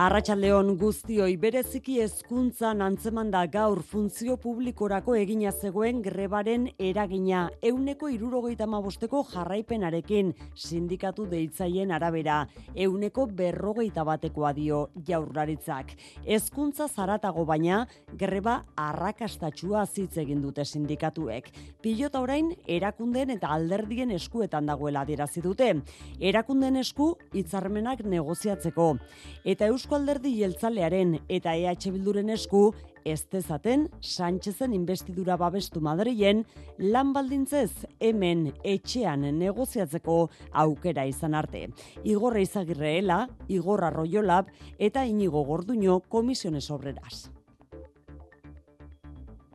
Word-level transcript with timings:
Arratxaldeon 0.00 0.78
guztioi 0.80 1.34
bereziki 1.36 1.98
hezkuntzan 2.00 2.78
antzeman 2.80 3.28
da 3.28 3.42
gaur 3.52 3.82
funtzio 3.84 4.38
publikorako 4.40 5.12
egina 5.18 5.50
zegoen 5.52 5.98
grebaren 6.00 6.62
eragina 6.80 7.42
euneko 7.70 8.08
irurogeita 8.08 8.64
bosteko 8.66 9.20
jarraipenarekin 9.32 10.32
sindikatu 10.54 11.26
deitzaien 11.26 11.92
arabera 11.92 12.46
euneko 12.74 13.26
berrogeita 13.26 14.02
batekoa 14.02 14.54
dio 14.54 14.88
jaurlaritzak. 15.06 15.92
Hezkuntza 16.24 16.88
zaratago 16.88 17.44
baina 17.44 17.86
greba 18.16 18.64
arrakastatxua 18.76 19.84
zitz 19.84 20.16
egin 20.16 20.40
dute 20.40 20.64
sindikatuek. 20.64 21.52
Pilota 21.82 22.22
orain 22.22 22.54
erakunden 22.66 23.36
eta 23.36 23.48
alderdien 23.48 24.10
eskuetan 24.12 24.64
dagoela 24.64 25.02
adierazi 25.02 25.42
dute. 25.42 25.74
Erakunden 26.18 26.76
esku 26.76 27.18
hitzarmenak 27.34 28.00
negoziatzeko. 28.00 28.96
Eta 29.44 29.66
Eusko 29.66 29.89
Eusko 29.90 30.04
Alderdi 30.04 30.30
Jeltzalearen 30.38 31.16
eta 31.26 31.56
EH 31.58 31.90
Bilduren 31.90 32.28
esku 32.30 32.60
ez 33.02 33.24
dezaten 33.26 33.88
Sánchezen 33.98 34.70
investidura 34.72 35.34
babestu 35.34 35.80
Madrilen 35.82 36.44
lan 36.78 37.08
baldintzez 37.10 37.88
hemen 37.98 38.52
etxean 38.62 39.24
negoziatzeko 39.34 40.28
aukera 40.62 41.08
izan 41.10 41.34
arte. 41.34 41.64
Igor 42.04 42.38
Izagirreela, 42.38 43.26
Igor 43.48 43.82
Arroyolab 43.88 44.52
eta 44.78 45.02
Inigo 45.10 45.42
Gorduño 45.42 45.98
komisiones 46.08 46.70
obreras. 46.70 47.32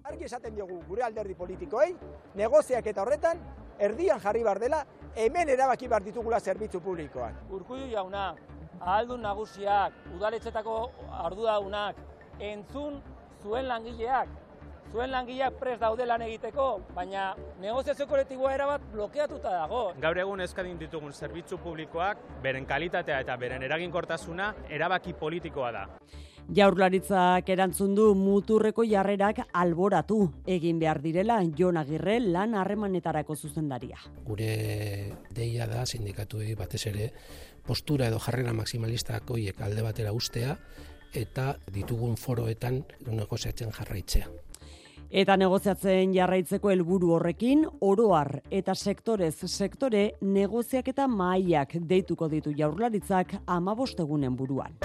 Argi 0.04 0.27
esaten 0.27 0.54
diogu 0.55 0.81
gure 0.90 1.07
alderdi 1.07 1.35
politikoei, 1.35 1.93
negoziak 2.35 2.91
eta 2.91 3.07
horretan, 3.07 3.40
erdian 3.79 4.20
jarri 4.20 4.43
bar 4.43 4.59
dela, 4.59 4.84
hemen 5.15 5.55
erabaki 5.55 5.87
bar 5.87 6.04
ditugula 6.04 6.41
zerbitzu 6.41 6.84
publikoan. 6.84 7.40
Urkullu 7.55 7.87
jauna, 7.87 8.34
ahaldun 8.81 9.21
nagusiak, 9.21 9.93
udaletxetako 10.15 10.79
ardudaunak, 11.26 11.95
entzun 12.40 12.99
zuen 13.43 13.68
langileak, 13.68 14.29
zuen 14.91 15.12
langileak 15.12 15.57
prest 15.59 15.81
daude 15.81 16.05
lan 16.05 16.21
egiteko, 16.26 16.68
baina 16.96 17.29
negoziazio 17.62 18.07
kolektiboa 18.07 18.53
erabat 18.55 18.85
blokeatuta 18.93 19.55
dago. 19.62 19.81
Gaur 20.01 20.21
egun 20.26 20.43
eskadin 20.46 20.77
ditugun 20.79 21.13
zerbitzu 21.13 21.59
publikoak, 21.63 22.21
beren 22.43 22.65
kalitatea 22.65 23.20
eta 23.26 23.37
beren 23.37 23.63
eraginkortasuna 23.63 24.53
erabaki 24.70 25.13
politikoa 25.20 25.71
da. 25.76 25.87
Jaurlaritzak 26.46 27.48
erantzun 27.49 27.96
du 27.98 28.12
muturreko 28.13 28.84
jarrerak 28.85 29.40
alboratu 29.51 30.20
egin 30.46 30.77
behar 30.77 30.99
direla 31.01 31.40
Jon 31.57 31.79
Agirre 31.81 32.20
lan 32.21 32.53
harremanetarako 32.53 33.35
zuzendaria. 33.35 33.98
Gure 34.27 34.51
deia 35.34 35.65
da 35.65 35.87
sindikatu 35.90 36.43
batez 36.59 36.85
ere 36.91 37.09
postura 37.68 38.08
edo 38.08 38.20
jarrera 38.20 38.54
maximalistak 38.54 39.30
hoiek 39.30 39.62
alde 39.62 39.84
batera 39.85 40.13
ustea 40.13 40.58
eta 41.16 41.55
ditugun 41.74 42.18
foroetan 42.20 42.84
negoziatzen 43.08 43.71
jarraitzea. 43.71 44.27
Eta 45.16 45.38
negoziatzen 45.38 46.13
jarraitzeko 46.16 46.71
helburu 46.74 47.13
horrekin, 47.16 47.63
oroar 47.80 48.41
eta 48.52 48.76
sektorez 48.76 49.36
sektore 49.48 50.10
negoziak 50.21 50.90
eta 50.91 51.08
maaiak 51.08 51.77
deituko 51.80 52.27
ditu 52.27 52.52
jaurlaritzak 52.58 53.38
amabostegunen 53.46 54.36
buruan. 54.36 54.76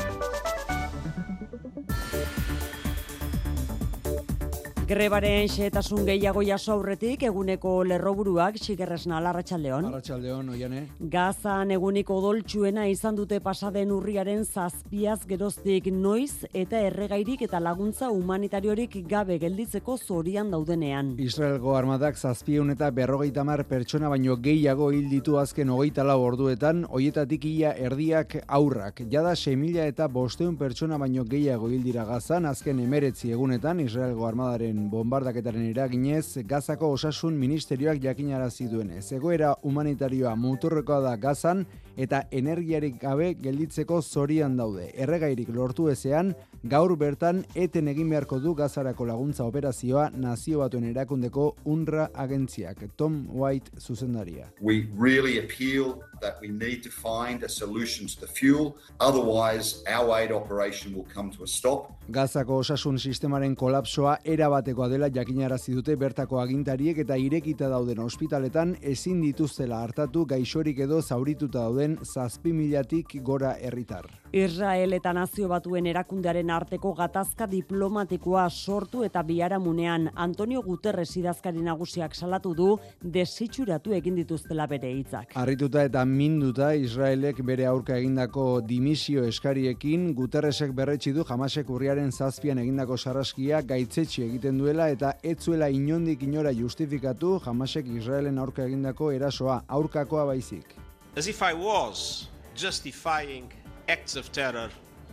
Grebaren 4.91 5.47
xetasun 5.47 6.01
gehiago 6.03 6.41
jaso 6.43 6.73
aurretik 6.73 7.23
eguneko 7.23 7.77
lerroburuak 7.87 8.57
xigerresna 8.59 9.21
larratsaldeon. 9.23 9.85
Larratsaldeon 9.87 10.49
oiane. 10.51 10.81
Gazan 11.13 11.71
eguniko 11.77 12.17
doltsuena 12.25 12.89
izan 12.91 13.15
dute 13.15 13.39
pasaden 13.45 13.93
urriaren 13.95 14.43
zazpiaz 14.43 15.21
geroztik 15.31 15.87
noiz 15.95 16.49
eta 16.63 16.81
erregairik 16.89 17.45
eta 17.47 17.61
laguntza 17.63 18.09
humanitariorik 18.11 18.97
gabe 19.13 19.37
gelditzeko 19.39 19.95
zorian 19.97 20.51
daudenean. 20.51 21.13
Israelgo 21.23 21.77
armadak 21.79 22.19
zazpion 22.19 22.75
eta 22.75 22.91
berrogeita 22.91 23.47
mar 23.47 23.63
pertsona 23.71 24.11
baino 24.11 24.41
gehiago 24.49 24.91
hil 24.91 25.07
ditu 25.15 25.39
azken 25.39 25.71
hogeita 25.71 26.03
lau 26.03 26.19
orduetan, 26.33 26.83
hoietatik 26.91 27.47
ia 27.53 27.77
erdiak 27.79 28.41
aurrak. 28.49 29.05
Jada 29.07 29.39
6.000 29.39 29.87
eta 29.87 30.11
bosteun 30.11 30.59
pertsona 30.59 30.99
baino 30.99 31.23
gehiago 31.31 31.71
hil 31.71 31.87
dira 31.87 32.11
gazan 32.11 32.51
azken 32.51 32.83
emeretzi 32.89 33.31
egunetan 33.39 33.87
Israelgo 33.87 34.27
armadaren 34.27 34.80
bombardaketaren 34.91 35.67
eraginez, 35.69 36.39
Gazako 36.49 36.89
osasun 36.95 37.37
ministerioak 37.39 38.01
jakinarazi 38.03 38.69
duenez. 38.71 39.11
Egoera 39.13 39.53
humanitarioa 39.63 40.33
muturrekoa 40.37 41.01
da 41.05 41.17
Gazan 41.21 41.67
eta 42.01 42.23
energiarik 42.31 42.97
gabe 43.03 43.35
gelditzeko 43.35 44.01
zorian 44.01 44.57
daude. 44.57 44.87
Erregairik 44.97 45.51
lortu 45.53 45.91
ezean, 45.93 46.33
gaur 46.65 46.95
bertan 46.97 47.45
eten 47.55 47.89
egin 47.93 48.09
beharko 48.11 48.41
du 48.41 48.55
Gazarako 48.55 49.07
laguntza 49.11 49.45
operazioa 49.45 50.09
nazio 50.17 50.63
batuen 50.65 50.89
erakundeko 50.91 51.55
UNRWA 51.65 52.09
agentziak. 52.15 52.87
Tom 52.97 53.27
White 53.35 53.77
zuzendaria. 53.79 54.49
We 54.61 54.87
really 54.97 55.39
appeal 55.39 55.99
that 56.21 56.41
we 56.41 56.49
need 56.49 56.83
to 56.83 56.91
find 56.91 57.43
a 57.43 57.49
solution 57.49 58.07
to 58.07 58.21
the 58.21 58.27
fuel, 58.27 58.77
otherwise 58.99 59.83
our 59.87 60.19
aid 60.19 60.33
operation 60.33 60.95
will 60.95 61.07
come 61.15 61.31
to 61.31 61.45
a 61.45 61.47
stop. 61.47 61.93
Gazako 62.09 62.57
osasun 62.59 62.99
sistemaren 62.99 63.55
kolapsoa 63.57 64.17
erabatekoa 64.25 64.89
dela 64.89 65.09
jakinarazi 65.09 65.75
dute 65.75 65.97
bertako 65.97 66.41
agintariek 66.41 66.99
eta 67.05 67.17
irekita 67.17 67.69
dauden 67.71 68.01
ospitaletan 68.03 68.77
ezin 68.83 69.21
dituztela 69.23 69.83
hartatu 69.85 70.25
gaixorik 70.27 70.79
edo 70.87 71.01
zaurituta 71.03 71.61
dauden 71.61 71.99
zazpi 72.05 72.53
milatik 72.53 73.15
gora 73.23 73.55
herritar. 73.61 74.09
Israel 74.33 74.93
eta 74.95 75.13
nazio 75.13 75.49
batuen 75.51 75.87
erakundearen 75.91 76.51
arteko 76.55 76.93
gatazka 76.95 77.47
diplomatikoa 77.51 78.49
sortu 78.51 79.03
eta 79.05 79.23
biharamunean 79.27 80.11
Antonio 80.15 80.63
Guterres 80.63 81.11
idazkari 81.17 81.63
nagusiak 81.67 82.15
salatu 82.15 82.55
du 82.55 82.69
desitxuratu 83.03 83.95
egin 83.97 84.15
dituztela 84.21 84.67
bere 84.71 84.93
hitzak. 84.95 85.35
Arrituta 85.35 85.83
eta 85.83 86.05
minduta 86.11 86.73
Israelek 86.75 87.41
bere 87.47 87.65
aurka 87.71 87.95
egindako 87.97 88.61
dimisio 88.67 89.23
eskariekin 89.29 90.11
Guterresek 90.19 90.75
berretsi 90.77 91.13
du 91.17 91.25
jamasek 91.29 91.71
urriaren 91.71 92.13
zazpian 92.13 92.59
egindako 92.63 92.99
sarraskia 92.99 93.63
gaitzetsi 93.63 94.25
egiten 94.27 94.59
duela 94.59 94.89
eta 94.91 95.15
etzuela 95.23 95.71
inondik 95.71 96.23
inora 96.27 96.53
justifikatu 96.53 97.39
jamasek 97.47 97.89
Israelen 97.95 98.39
aurka 98.39 98.67
egindako 98.67 99.13
erasoa 99.13 99.63
aurkakoa 99.69 100.27
baizik. 100.33 100.77
As 101.17 101.27
if 101.27 101.43
I 101.43 101.55
was 101.55 102.29
justifying 102.55 103.53
acts 103.89 104.17
of 104.17 104.31
terror 104.33 104.71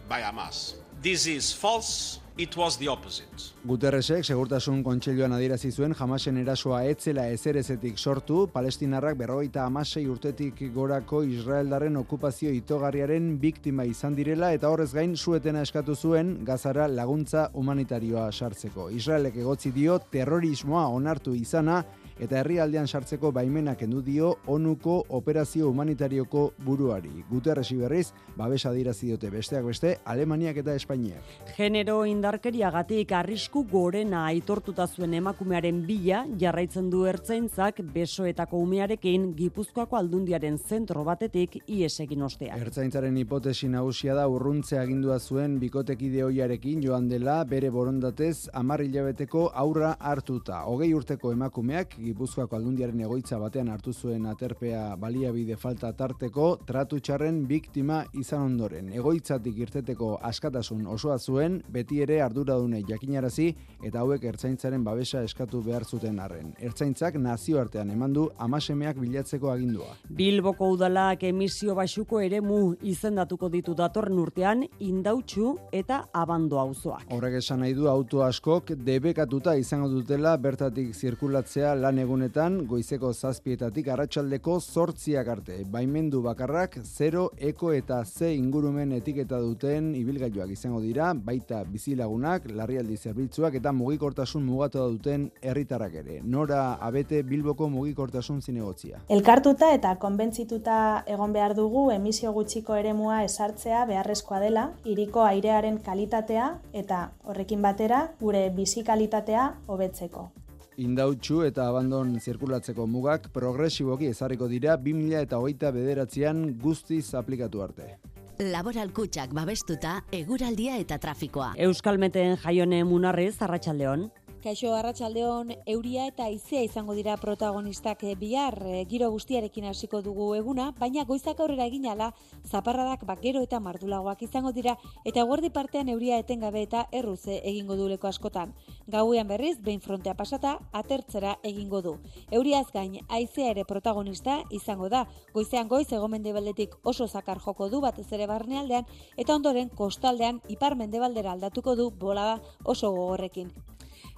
by 0.10 0.22
Hamas. 0.22 0.76
This 1.02 1.28
is 1.28 1.54
false. 1.54 2.20
It 2.40 2.56
was 2.56 2.78
the 2.78 2.88
opposite. 2.88 3.48
Guterresek 3.66 4.22
segurtasun 4.22 4.84
kontseiluan 4.86 5.34
adierazi 5.34 5.72
zuen 5.74 5.96
jamasen 5.98 6.38
erasoa 6.38 6.84
etzela 6.86 7.24
ezerezetik 7.34 7.98
sortu, 7.98 8.44
palestinarrak 8.54 9.18
berrogeita 9.18 9.64
amasei 9.66 10.04
urtetik 10.06 10.62
gorako 10.76 11.24
Israeldarren 11.26 11.98
okupazio 11.98 12.52
itogarriaren 12.54 13.32
biktima 13.42 13.88
izan 13.90 14.14
direla 14.14 14.52
eta 14.54 14.70
horrez 14.70 14.92
gain 14.94 15.16
suetena 15.18 15.66
eskatu 15.66 15.96
zuen 15.96 16.36
gazara 16.46 16.86
laguntza 16.88 17.50
humanitarioa 17.58 18.30
sartzeko. 18.32 18.92
Israelek 18.94 19.42
egotzi 19.42 19.74
dio 19.74 19.98
terrorismoa 19.98 20.86
onartu 20.94 21.34
izana 21.34 21.82
eta 22.20 22.40
herrialdean 22.40 22.88
sartzeko 22.88 23.32
baimenak 23.32 23.80
kendu 23.82 24.02
dio 24.02 24.34
onuko 24.48 24.98
operazio 25.10 25.70
humanitarioko 25.70 26.54
buruari. 26.66 27.24
Guterresi 27.30 27.78
berriz, 27.78 28.08
babesa 28.38 28.72
dirazi 28.74 29.08
diote 29.08 29.30
besteak 29.30 29.66
beste, 29.66 29.98
Alemaniak 30.06 30.58
eta 30.64 30.76
Espainiak. 30.76 31.36
Genero 31.58 32.00
indarkeriagatik 32.10 33.12
arrisku 33.12 33.64
gorena 33.70 34.26
aitortuta 34.28 34.88
zuen 34.88 35.14
emakumearen 35.18 35.84
bila 35.88 36.24
jarraitzen 36.40 36.90
du 36.90 37.06
ertzaintzak 37.10 37.82
besoetako 37.94 38.62
umearekin 38.66 39.32
Gipuzkoako 39.38 39.98
aldundiaren 40.00 40.58
zentro 40.58 41.04
batetik 41.08 41.60
ies 41.68 41.94
egin 42.04 42.24
ostean. 42.28 42.60
Ertzaintzaren 42.60 43.18
hipotesi 43.18 43.70
nagusia 43.70 44.16
da 44.18 44.28
urruntze 44.28 44.80
agindua 44.80 45.20
zuen 45.20 45.60
bikotekide 45.60 46.24
hoiarekin 46.26 46.82
joan 46.84 47.08
dela 47.10 47.44
bere 47.46 47.70
borondatez 47.74 48.50
10 48.54 48.86
hilabeteko 48.88 49.48
aurra 49.54 49.96
hartuta. 50.00 50.64
Hogei 50.66 50.94
urteko 50.94 51.32
emakumeak 51.36 51.98
Gipuzkoako 52.08 52.56
aldundiaren 52.56 53.02
egoitza 53.04 53.38
batean 53.42 53.68
hartu 53.74 53.92
zuen 53.94 54.26
aterpea 54.30 54.96
baliabide 55.00 55.58
falta 55.60 55.92
tarteko 55.98 56.50
tratu 56.68 57.00
txarren 57.04 57.42
biktima 57.50 58.04
izan 58.16 58.46
ondoren. 58.46 58.92
Egoitzatik 58.96 59.58
irteteko 59.66 60.14
askatasun 60.30 60.86
osoa 60.94 61.18
zuen, 61.20 61.60
beti 61.74 62.00
ere 62.06 62.22
arduradune 62.24 62.84
jakinarazi 62.88 63.50
eta 63.84 64.04
hauek 64.04 64.24
ertzaintzaren 64.32 64.84
babesa 64.86 65.24
eskatu 65.28 65.62
behar 65.66 65.86
zuten 65.86 66.20
arren. 66.24 66.54
Ertzaintzak 66.70 67.18
nazioartean 67.22 67.92
emandu 67.92 68.28
amasemeak 68.48 69.00
bilatzeko 69.02 69.52
agindua. 69.52 69.92
Bilboko 70.10 70.70
udalak 70.76 71.24
emisio 71.28 71.76
basuko 71.76 72.22
eremu 72.24 72.62
izendatuko 72.82 73.50
ditu 73.54 73.76
datorren 73.76 74.20
urtean 74.24 74.64
indautxu 74.80 75.56
eta 75.72 76.04
abando 76.14 76.60
auzoak. 76.62 77.08
Horrek 77.12 77.40
esan 77.42 77.64
nahi 77.66 77.76
du 77.78 77.90
auto 77.92 78.24
askok 78.24 78.72
debekatuta 78.88 79.58
izango 79.60 79.90
dutela 79.92 80.36
bertatik 80.38 80.94
zirkulatzea 80.96 81.76
lan 81.76 81.97
egunetan 82.02 82.60
goizeko 82.68 83.12
zazpietatik 83.14 83.88
arratsaldeko 83.94 84.60
zortziak 84.60 85.28
arte. 85.28 85.58
Baimendu 85.72 86.22
bakarrak 86.26 86.78
0, 86.84 87.24
eko 87.50 87.72
eta 87.74 88.04
Z 88.06 88.32
ingurumen 88.36 88.92
etiketa 88.98 89.40
duten 89.44 89.94
ibilgailuak 89.96 90.52
izango 90.56 90.82
dira, 90.82 91.12
baita 91.14 91.64
bizilagunak, 91.68 92.48
larrialdi 92.54 92.98
zerbitzuak 92.98 93.60
eta 93.60 93.72
mugikortasun 93.72 94.46
mugatu 94.46 94.86
duten 94.96 95.28
herritarrak 95.42 96.00
ere. 96.04 96.22
Nora 96.24 96.62
abete 96.90 97.22
Bilboko 97.24 97.70
mugikortasun 97.70 98.42
zinegotzia. 98.42 99.04
Elkartuta 99.10 99.74
eta 99.76 99.96
konbentzituta 100.02 101.04
egon 101.06 101.34
behar 101.34 101.56
dugu 101.58 101.90
emisio 101.92 102.34
gutxiko 102.34 102.76
eremua 102.76 103.24
esartzea 103.28 103.86
beharrezkoa 103.86 104.42
dela, 104.44 104.68
iriko 104.86 105.24
airearen 105.28 105.80
kalitatea 105.84 106.50
eta 106.74 107.08
horrekin 107.24 107.62
batera 107.62 108.08
gure 108.20 108.50
bizi 108.50 108.84
kalitatea 108.84 109.54
hobetzeko. 109.68 110.30
Indautxu 110.78 111.40
eta 111.42 111.64
abandon 111.72 112.12
zirkulatzeko 112.22 112.86
mugak 112.86 113.32
progresiboki 113.34 114.12
ezarriko 114.14 114.46
dira 114.52 114.76
2000 114.78 115.24
eta 115.26 115.40
hogeita 115.42 115.72
bederatzean 115.74 116.44
guztiz 116.62 117.16
aplikatu 117.18 117.64
arte. 117.66 117.96
Laboral 118.38 118.92
kutsak 118.94 119.34
babestuta, 119.34 119.96
eguraldia 120.14 120.76
eta 120.78 121.00
trafikoa. 121.02 121.56
Euskalmeten 121.58 122.38
jaione 122.44 122.84
munarrez, 122.86 123.34
arratsaldeon. 123.42 124.06
Kaixo 124.48 124.70
Arratsaldeon 124.72 125.50
euria 125.68 126.06
eta 126.08 126.24
haizea 126.30 126.62
izango 126.64 126.94
dira 126.96 127.18
protagonistak 127.20 128.06
eh, 128.08 128.14
bihar 128.16 128.56
eh, 128.64 128.86
giro 128.88 129.10
guztiarekin 129.12 129.66
hasiko 129.68 130.00
dugu 130.06 130.28
eguna, 130.38 130.70
baina 130.80 131.04
goizak 131.10 131.42
aurrera 131.44 131.66
eginala 131.68 132.14
zaparradak 132.48 133.04
bakero 133.10 133.42
eta 133.44 133.60
mardulagoak 133.60 134.24
izango 134.24 134.54
dira 134.56 134.78
eta 135.04 135.26
guardi 135.28 135.50
partean 135.52 135.92
euria 135.92 136.22
etengabe 136.24 136.62
eta 136.64 136.86
erruze 136.94 137.42
egingo 137.44 137.76
du 137.76 137.90
leko 137.92 138.08
askotan. 138.08 138.54
Gauean 138.88 139.28
berriz 139.28 139.58
behin 139.60 139.84
frontea 139.84 140.16
pasata 140.16 140.58
atertzera 140.72 141.36
egingo 141.44 141.82
du. 141.82 141.98
Euriaz 142.32 142.68
gain 142.72 143.02
haizea 143.10 143.52
ere 143.52 143.66
protagonista 143.66 144.44
izango 144.50 144.88
da. 144.88 145.10
Goizean 145.34 145.68
goiz 145.68 145.92
egomendebaletik 145.92 146.80
oso 146.84 147.10
zakar 147.10 147.44
joko 147.44 147.68
du 147.68 147.84
batez 147.84 148.08
ere 148.14 148.32
barnealdean 148.32 148.88
eta 149.18 149.36
ondoren 149.36 149.68
kostaldean 149.68 150.40
ipar 150.48 150.80
mendebaldera 150.80 151.36
aldatuko 151.36 151.76
du 151.76 151.92
bolada 151.92 152.40
oso 152.64 152.96
gogorrekin. 152.96 153.52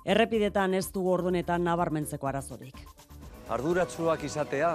Errepidetan 0.09 0.73
ez 0.73 0.88
du 0.94 1.03
ordunetan 1.06 1.61
nabarmentzeko 1.67 2.27
arazorik. 2.27 2.79
Arduratsuak 3.53 4.23
izatea 4.25 4.71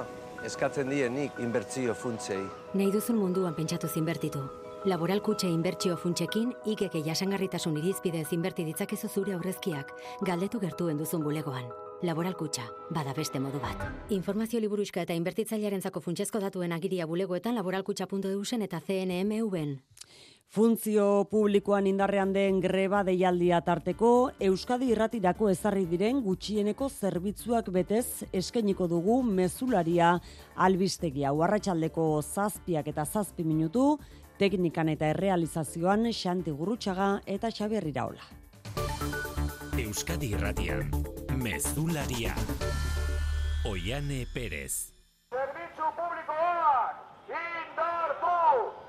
eskatzen 0.47 0.93
dienik 0.93 1.41
inbertsio 1.43 1.95
funtsei. 1.99 2.43
Nahi 2.75 2.93
duzun 2.95 3.19
munduan 3.19 3.57
pentsatu 3.57 3.91
zinbertitu. 3.91 4.45
Laboral 4.85 5.23
kutxe 5.25 5.49
inbertsio 5.49 5.97
funtsekin, 5.97 6.53
ikeke 6.69 7.01
jasangarritasun 7.07 7.79
irizpidez 7.81 8.27
inberti 8.37 8.67
ditzakezu 8.69 9.09
zure 9.09 9.33
aurrezkiak, 9.35 9.91
galdetu 10.29 10.61
gertuen 10.61 11.01
duzun 11.01 11.25
bulegoan. 11.25 11.71
Laboral 12.05 12.37
kutxa, 12.37 12.69
bada 12.93 13.15
beste 13.17 13.41
modu 13.41 13.59
bat. 13.63 13.81
Informazio 14.13 14.61
liburuska 14.61 15.03
eta 15.03 15.17
inbertitzailearen 15.17 15.81
zako 15.81 16.05
funtsezko 16.05 16.43
datuen 16.45 16.77
agiria 16.77 17.09
bulegoetan 17.11 17.57
laboralkutxa.eusen 17.57 18.63
eta 18.69 18.83
CNMV-en. 18.87 19.79
Funtzio 20.51 21.27
publikoan 21.31 21.87
indarrean 21.87 22.33
den 22.33 22.61
greba 22.61 23.03
deialdia 23.03 23.61
tarteko, 23.67 24.31
Euskadi 24.39 24.93
irratirako 24.95 25.49
ezarri 25.51 25.87
diren 25.91 26.21
gutxieneko 26.23 26.89
zerbitzuak 26.89 27.71
betez 27.75 28.25
eskainiko 28.33 28.87
dugu 28.87 29.23
mezularia 29.23 30.13
albistegia. 30.55 31.33
Arratsaldeko 31.35 32.23
zazpiak 32.23 32.87
eta 32.95 33.05
zazpi 33.05 33.43
minutu, 33.43 33.99
teknikan 34.39 34.89
eta 34.89 35.11
errealizazioan 35.15 36.11
Xanti 36.13 36.51
Gurrutxaga 36.55 37.21
eta 37.27 37.51
Xabier 37.51 37.87
Iraola. 37.91 38.23
Euskadi 39.79 40.31
irratian, 40.37 40.87
mezularia. 41.43 42.35
Oiane 43.67 44.27
Perez. 44.35 44.93
Zerbitzu 45.35 45.87
publikoak, 45.99 46.99
indartu! 47.27 48.37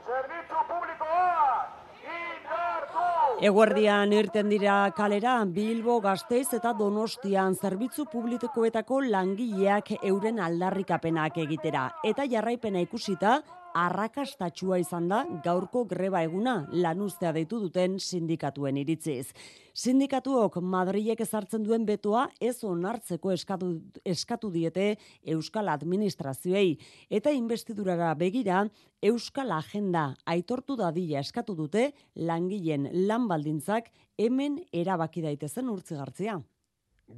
Zerbitzu 0.05 0.61
publikoak, 0.69 1.69
indartu! 2.03 3.24
Eguerdian 3.43 4.13
irten 4.15 4.47
dira 4.47 4.93
kalera 4.95 5.33
Bilbo, 5.43 5.97
Gasteiz 5.99 6.53
eta 6.55 6.71
Donostian 6.71 7.57
zerbitzu 7.59 8.05
publikoetako 8.07 9.01
langileak 9.11 9.91
euren 10.07 10.39
aldarrikapenak 10.39 11.41
egitera. 11.43 11.89
Eta 12.07 12.23
jarraipena 12.31 12.79
ikusita, 12.79 13.41
arrakastatxua 13.75 14.79
izan 14.79 15.09
da 15.11 15.23
gaurko 15.43 15.83
greba 15.89 16.21
eguna 16.23 16.55
lanuztea 16.71 17.33
deitu 17.35 17.59
duten 17.59 17.99
sindikatuen 17.99 18.79
iritziz. 18.79 19.33
Sindikatuok 19.75 20.61
Madrilek 20.63 21.19
ezartzen 21.25 21.65
duen 21.67 21.83
betoa 21.85 22.29
ez 22.39 22.63
onartzeko 22.63 23.33
eskatu, 23.35 23.73
eskatu 24.07 24.49
diete 24.53 24.95
Euskal 25.35 25.69
Administrazioei 25.73 26.77
eta 27.09 27.35
investidurara 27.35 28.13
begira 28.15 28.63
Euskal 29.03 29.51
Agenda 29.51 30.07
aitortu 30.25 30.79
dadila 30.79 31.19
eskatu 31.19 31.57
dute 31.59 31.89
langileen 32.15 32.87
lan 33.05 33.27
baldintzak 33.27 33.91
hemen 34.17 34.61
erabaki 34.71 35.21
daitezen 35.27 35.69
urtzigartzia. 35.69 36.39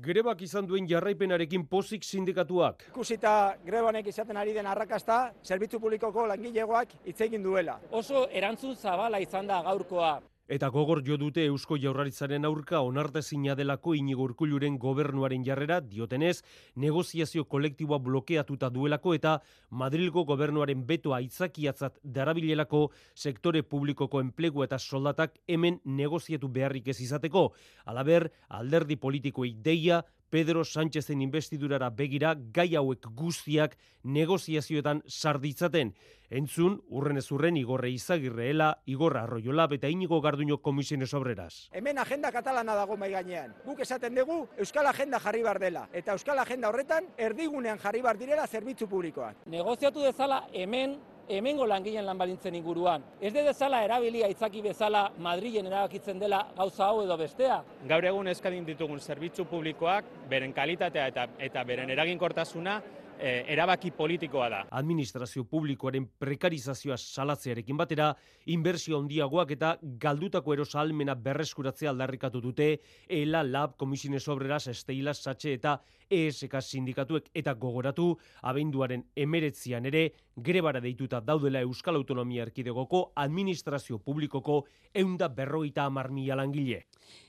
Grebak 0.07 0.41
izan 0.45 0.67
duen 0.69 0.85
jarraipenarekin 0.89 1.63
pozik 1.71 2.03
sindikatuak. 2.05 2.83
Ikusita 2.91 3.31
grebanek 3.65 4.07
izaten 4.11 4.37
ari 4.37 4.53
den 4.53 4.67
arrakasta, 4.69 5.17
zerbitzu 5.43 5.79
publikoko 5.83 6.25
langilegoak 6.31 6.93
hitz 7.05 7.19
egin 7.25 7.43
duela. 7.43 7.79
Oso 7.91 8.27
erantzun 8.41 8.75
zabala 8.75 9.19
izan 9.23 9.47
da 9.47 9.61
gaurkoa. 9.65 10.11
Eta 10.47 10.69
gogor 10.71 11.01
jo 11.03 11.17
dute 11.19 11.43
Eusko 11.43 11.75
Jaurlaritzaren 11.75 12.45
aurka 12.47 12.79
onartezina 12.87 13.51
delako 13.59 13.97
Inigo 13.99 14.23
Urkulluren 14.23 14.77
gobernuaren 14.79 15.43
jarrera 15.43 15.81
diotenez 15.83 16.37
negoziazio 16.79 17.43
kolektiboa 17.51 17.99
blokeatuta 17.99 18.69
duelako 18.71 19.13
eta 19.17 19.33
Madrilgo 19.71 20.23
gobernuaren 20.29 20.85
betoa 20.87 21.17
aitzakiatzat 21.17 21.99
darabilelako 22.01 22.85
sektore 23.13 23.65
publikoko 23.67 24.21
enplegu 24.23 24.63
eta 24.63 24.79
soldatak 24.79 25.35
hemen 25.47 25.81
negoziatu 25.83 26.47
beharrik 26.47 26.87
ez 26.87 27.01
izateko. 27.03 27.49
Alaber, 27.83 28.29
alderdi 28.47 28.95
politikoei 28.95 29.51
deia 29.51 29.99
Pedro 30.29 30.65
Sánchezen 30.65 31.21
investidurara 31.21 31.89
begira 31.89 32.33
gai 32.53 32.75
hauek 32.75 33.07
guztiak 33.15 33.77
negoziazioetan 34.03 35.01
sarditzaten. 35.07 35.93
Entzun, 36.29 36.81
urren 36.91 37.17
ez 37.17 37.29
urren 37.31 37.55
Igorre 37.55 37.89
Izagirreela, 37.93 38.73
Igorra 38.85 39.23
Arroiolab 39.23 39.77
eta 39.77 39.87
Inigo 39.87 40.19
Garduño 40.21 40.59
komisiones 40.61 41.13
obreras. 41.13 41.69
Hemen 41.71 41.97
agenda 42.03 42.31
katalana 42.31 42.75
dago 42.75 42.97
mai 42.97 43.11
gainean. 43.11 43.55
Guk 43.65 43.79
esaten 43.79 44.15
dugu 44.15 44.41
Euskal 44.57 44.87
Agenda 44.91 45.19
jarri 45.23 45.43
bar 45.43 45.59
dela. 45.59 45.87
Eta 45.93 46.11
Euskal 46.11 46.39
Agenda 46.39 46.67
horretan 46.67 47.07
erdigunean 47.17 47.79
jarri 47.79 48.01
bar 48.01 48.19
direla 48.19 48.47
zerbitzu 48.47 48.89
publikoak. 48.91 49.45
Negoziatu 49.47 50.03
dezala 50.03 50.43
hemen 50.51 50.97
hemengo 51.29 51.65
langileen 51.67 52.05
lanbalintzen 52.05 52.55
inguruan. 52.55 53.03
Ez 53.21 53.33
de 53.33 53.43
dezala 53.43 53.81
erabili 53.83 54.23
aitzaki 54.23 54.61
bezala 54.61 55.07
Madrilen 55.23 55.67
erabakitzen 55.67 56.19
dela 56.19 56.43
gauza 56.57 56.85
hau 56.87 57.01
edo 57.03 57.17
bestea. 57.17 57.61
Gaur 57.87 58.05
egun 58.05 58.27
eskadin 58.31 58.65
ditugun 58.65 58.99
zerbitzu 58.99 59.45
publikoak, 59.45 60.05
beren 60.29 60.53
kalitatea 60.53 61.07
eta, 61.11 61.27
eta 61.39 61.63
beren 61.67 61.89
eraginkortasuna, 61.89 62.79
e, 63.19 63.43
erabaki 63.53 63.91
politikoa 63.91 64.47
da. 64.49 64.61
Administrazio 64.79 65.43
publikoaren 65.49 66.07
prekarizazioa 66.19 66.97
salatzearekin 66.97 67.77
batera, 67.77 68.11
inbertsio 68.53 68.99
handiagoak 68.99 69.51
eta 69.57 69.73
galdutako 70.01 70.53
erosalmena 70.53 71.15
berreskuratzea 71.15 71.91
aldarrikatu 71.91 72.41
dute, 72.41 72.69
ELA, 73.09 73.43
LAB, 73.43 73.75
Komisiones 73.77 74.27
Obreras, 74.27 74.67
Esteila, 74.67 75.13
Satxe 75.13 75.53
eta 75.57 75.77
ESK 76.09 76.61
sindikatuek 76.61 77.29
eta 77.35 77.53
gogoratu, 77.53 78.13
abenduaren 78.47 79.03
emeretzian 79.15 79.85
ere, 79.85 80.07
grebara 80.35 80.81
deituta 80.83 81.19
daudela 81.21 81.61
Euskal 81.65 81.95
Autonomia 81.95 82.45
Erkidegoko 82.47 83.11
administrazio 83.15 83.99
publikoko 83.99 84.63
eunda 84.93 85.27
berroita 85.27 85.85
amar 85.85 86.11
mila 86.11 86.35
langile. 86.35 86.85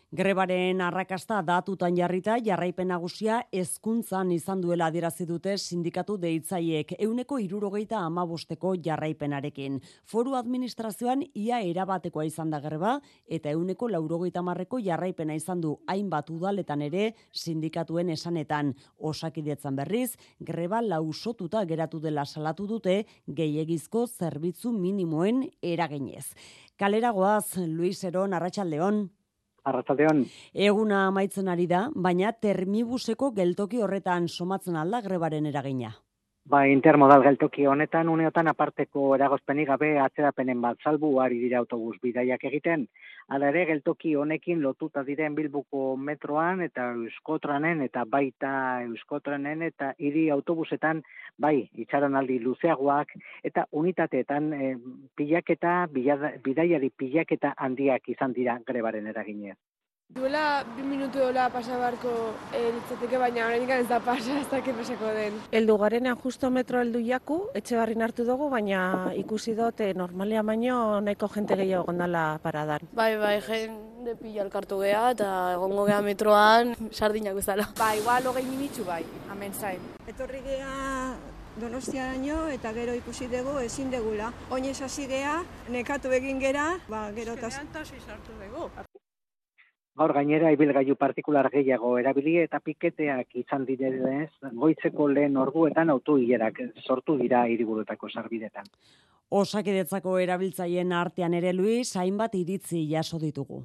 Grebaren 0.09 0.81
arrakasta 0.81 1.43
datutan 1.45 1.93
jarrita 1.93 2.39
jarraipen 2.41 2.89
nagusia 2.89 3.43
hezkuntzan 3.53 4.31
izan 4.33 4.63
duela 4.63 4.87
adierazi 4.89 5.27
dute 5.29 5.59
sindikatu 5.59 6.15
deitzaiek 6.17 6.95
euneko 6.97 7.37
irurogeita 7.45 7.99
amabosteko 8.07 8.71
jarraipenarekin. 8.87 9.77
Foru 10.09 10.33
administrazioan 10.39 11.27
ia 11.37 11.59
erabatekoa 11.61 12.25
izan 12.25 12.49
da 12.49 12.61
greba 12.65 12.95
eta 13.29 13.53
euneko 13.53 13.91
laurogeita 13.93 14.41
marreko 14.41 14.81
jarraipena 14.81 15.37
izan 15.37 15.61
du 15.61 15.75
hainbat 15.87 16.33
udaletan 16.33 16.87
ere 16.89 17.13
sindikatuen 17.35 18.09
esanetan. 18.17 18.73
Osakidetzan 18.97 19.77
berriz, 19.77 20.17
greba 20.41 20.81
lausotuta 20.81 21.67
geratu 21.69 22.01
dela 22.01 22.25
salatu 22.25 22.67
dute 22.67 23.03
gehiegizko 23.29 24.07
zerbitzu 24.07 24.73
minimoen 24.73 25.45
eraginez. 25.61 26.33
Kalera 26.79 27.13
goaz, 27.13 27.59
Luis 27.59 28.05
Eron, 28.09 28.33
Arratxaldeon. 28.33 29.18
Arratsaldeon. 29.69 30.25
Eguna 30.55 31.07
amaitzen 31.07 31.49
ari 31.49 31.67
da, 31.71 31.87
baina 31.95 32.33
termibuseko 32.33 33.33
geltoki 33.37 33.83
horretan 33.85 34.29
somatzen 34.29 34.77
alda 34.77 35.01
grebaren 35.05 35.47
eragina. 35.47 35.95
Ba, 36.49 36.63
intermodal 36.65 37.21
geltoki 37.21 37.67
honetan, 37.69 38.09
uneotan 38.09 38.49
aparteko 38.49 39.03
eragozpenik 39.17 39.67
gabe 39.69 39.91
atzerapenen 40.01 40.63
bat 40.65 40.81
salbu 40.81 41.11
ari 41.21 41.37
dira 41.43 41.59
autobus 41.61 41.99
bidaiak 42.07 42.47
egiten. 42.49 42.87
Hala 43.29 43.51
ere, 43.53 43.67
geltoki 43.69 44.15
honekin 44.17 44.63
lotuta 44.65 45.03
diren 45.05 45.37
bilbuko 45.37 45.83
metroan 46.09 46.65
eta 46.65 46.87
euskotranen 46.95 47.85
eta 47.85 48.07
baita 48.17 48.53
euskotranen 48.87 49.67
eta 49.69 49.93
hiri 49.99 50.31
autobusetan, 50.39 51.03
bai, 51.37 51.69
itxaron 51.85 52.17
aldi 52.17 52.39
luzeagoak 52.47 53.13
eta 53.51 53.67
unitateetan 53.83 54.53
e, 54.57 54.75
pilaketa, 55.21 55.75
bidaiari 55.93 56.95
pilaketa 56.97 57.53
handiak 57.59 58.09
izan 58.17 58.33
dira 58.33 58.57
grebaren 58.73 59.13
eraginez. 59.13 59.59
Duela 60.19 60.65
bi 60.75 60.83
minutu 60.83 61.21
dola 61.21 61.45
pasa 61.53 61.77
barko 61.79 62.11
elitzateke, 62.57 63.19
baina 63.21 63.45
horrein 63.45 63.71
ez 63.71 63.87
da 63.91 64.01
pasa, 64.03 64.39
ez 64.41 64.49
dakit 64.51 64.75
pasako 64.75 65.13
den. 65.15 65.37
Eldu 65.53 65.77
garenean 65.79 66.19
justo 66.23 66.51
metro 66.51 66.81
eldu 66.81 67.03
jaku, 67.05 67.37
etxe 67.61 67.77
barri 67.79 67.95
hartu 68.03 68.25
dugu, 68.27 68.49
baina 68.51 69.13
ikusi 69.21 69.55
dut 69.55 69.81
eh, 69.85 69.93
normalia 69.95 70.43
baino 70.43 70.99
nahiko 71.01 71.29
jente 71.37 71.61
gehiago 71.61 71.85
gondala 71.93 72.25
paradan. 72.43 72.89
Bai, 72.99 73.13
bai, 73.21 73.37
jende 73.47 74.17
pila 74.19 74.43
elkartu 74.49 74.81
geha 74.83 75.05
eta 75.15 75.31
egongo 75.55 75.87
geha 75.87 76.01
metroan 76.03 76.75
sardinak 76.91 77.39
bezala. 77.39 77.69
Bai, 77.79 77.99
igual 78.03 78.33
hogei 78.33 78.47
minitzu 78.49 78.85
bai, 78.89 79.05
amen 79.31 79.53
zain. 79.53 79.91
Etorri 80.07 80.43
geha 80.51 81.15
Donostia 81.59 82.05
daño 82.13 82.47
eta 82.55 82.71
gero 82.73 82.95
ikusi 82.95 83.27
dugu 83.27 83.59
ezin 83.59 83.91
degula. 83.91 84.33
Oinez 84.51 84.79
hasi 84.83 85.09
gea, 85.11 85.43
nekatu 85.69 86.15
egin 86.15 86.39
gera, 86.39 86.71
ba, 86.89 87.11
gero 87.17 87.35
eta... 87.35 87.51
sartu 87.51 88.39
dugu. 88.39 88.71
Gaur 89.99 90.13
gainera 90.15 90.51
ibilgailu 90.55 90.95
partikular 90.97 91.49
gehiago 91.51 91.97
erabili 91.99 92.37
eta 92.45 92.61
piketeak 92.65 93.35
izan 93.41 93.65
direz 93.67 94.29
goitzeko 94.65 95.09
lehen 95.15 95.37
orduetan 95.37 95.91
autoilerak 95.91 96.61
sortu 96.85 97.17
dira 97.23 97.47
hiriburuetako 97.51 98.11
sarbidetan. 98.11 98.71
Osakidetzako 99.41 100.19
erabiltzaileen 100.25 100.93
artean 100.93 101.35
ere 101.35 101.53
Luis 101.53 101.91
hainbat 101.97 102.39
iritzi 102.39 102.85
jaso 102.93 103.19
ditugu. 103.19 103.65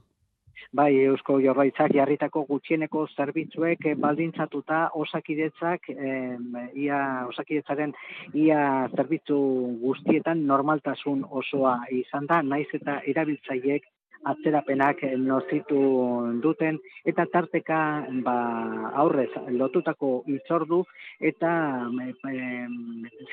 Bai, 0.74 0.90
Eusko 1.06 1.38
Jorraitzak 1.44 1.92
jarritako 1.94 2.44
gutxieneko 2.50 3.06
zerbitzuek 3.18 3.86
baldintzatuta 4.00 4.80
osakidetzak 5.04 5.90
ia 5.94 7.00
osakidetzaren 7.30 7.94
ia 8.34 8.62
zerbitzu 8.96 9.38
guztietan 9.84 10.46
normaltasun 10.50 11.25
osoa 11.30 11.75
izan 11.92 12.30
da, 12.32 12.42
naiz 12.42 12.70
eta 12.80 13.02
erabiltzaileek 13.13 13.86
atzerapenak 14.32 15.03
nozitu 15.20 15.80
duten 16.44 16.80
eta 17.06 17.25
tarteka 17.32 17.80
ba, 18.25 18.36
aurrez 19.03 19.30
lotutako 19.60 20.24
itzordu 20.36 20.84
eta 21.32 21.51
e, 22.32 22.48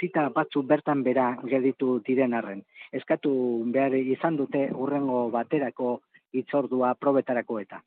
zita 0.00 0.28
batzu 0.34 0.62
bertan 0.62 1.02
bera 1.06 1.30
gelditu 1.44 2.00
diren 2.06 2.34
arren. 2.34 2.64
Eskatu 2.92 3.32
behar 3.74 3.94
izan 3.94 4.36
dute 4.36 4.68
urrengo 4.74 5.28
baterako 5.30 6.00
itzordua 6.32 6.94
probetarako 6.94 7.60
eta. 7.60 7.80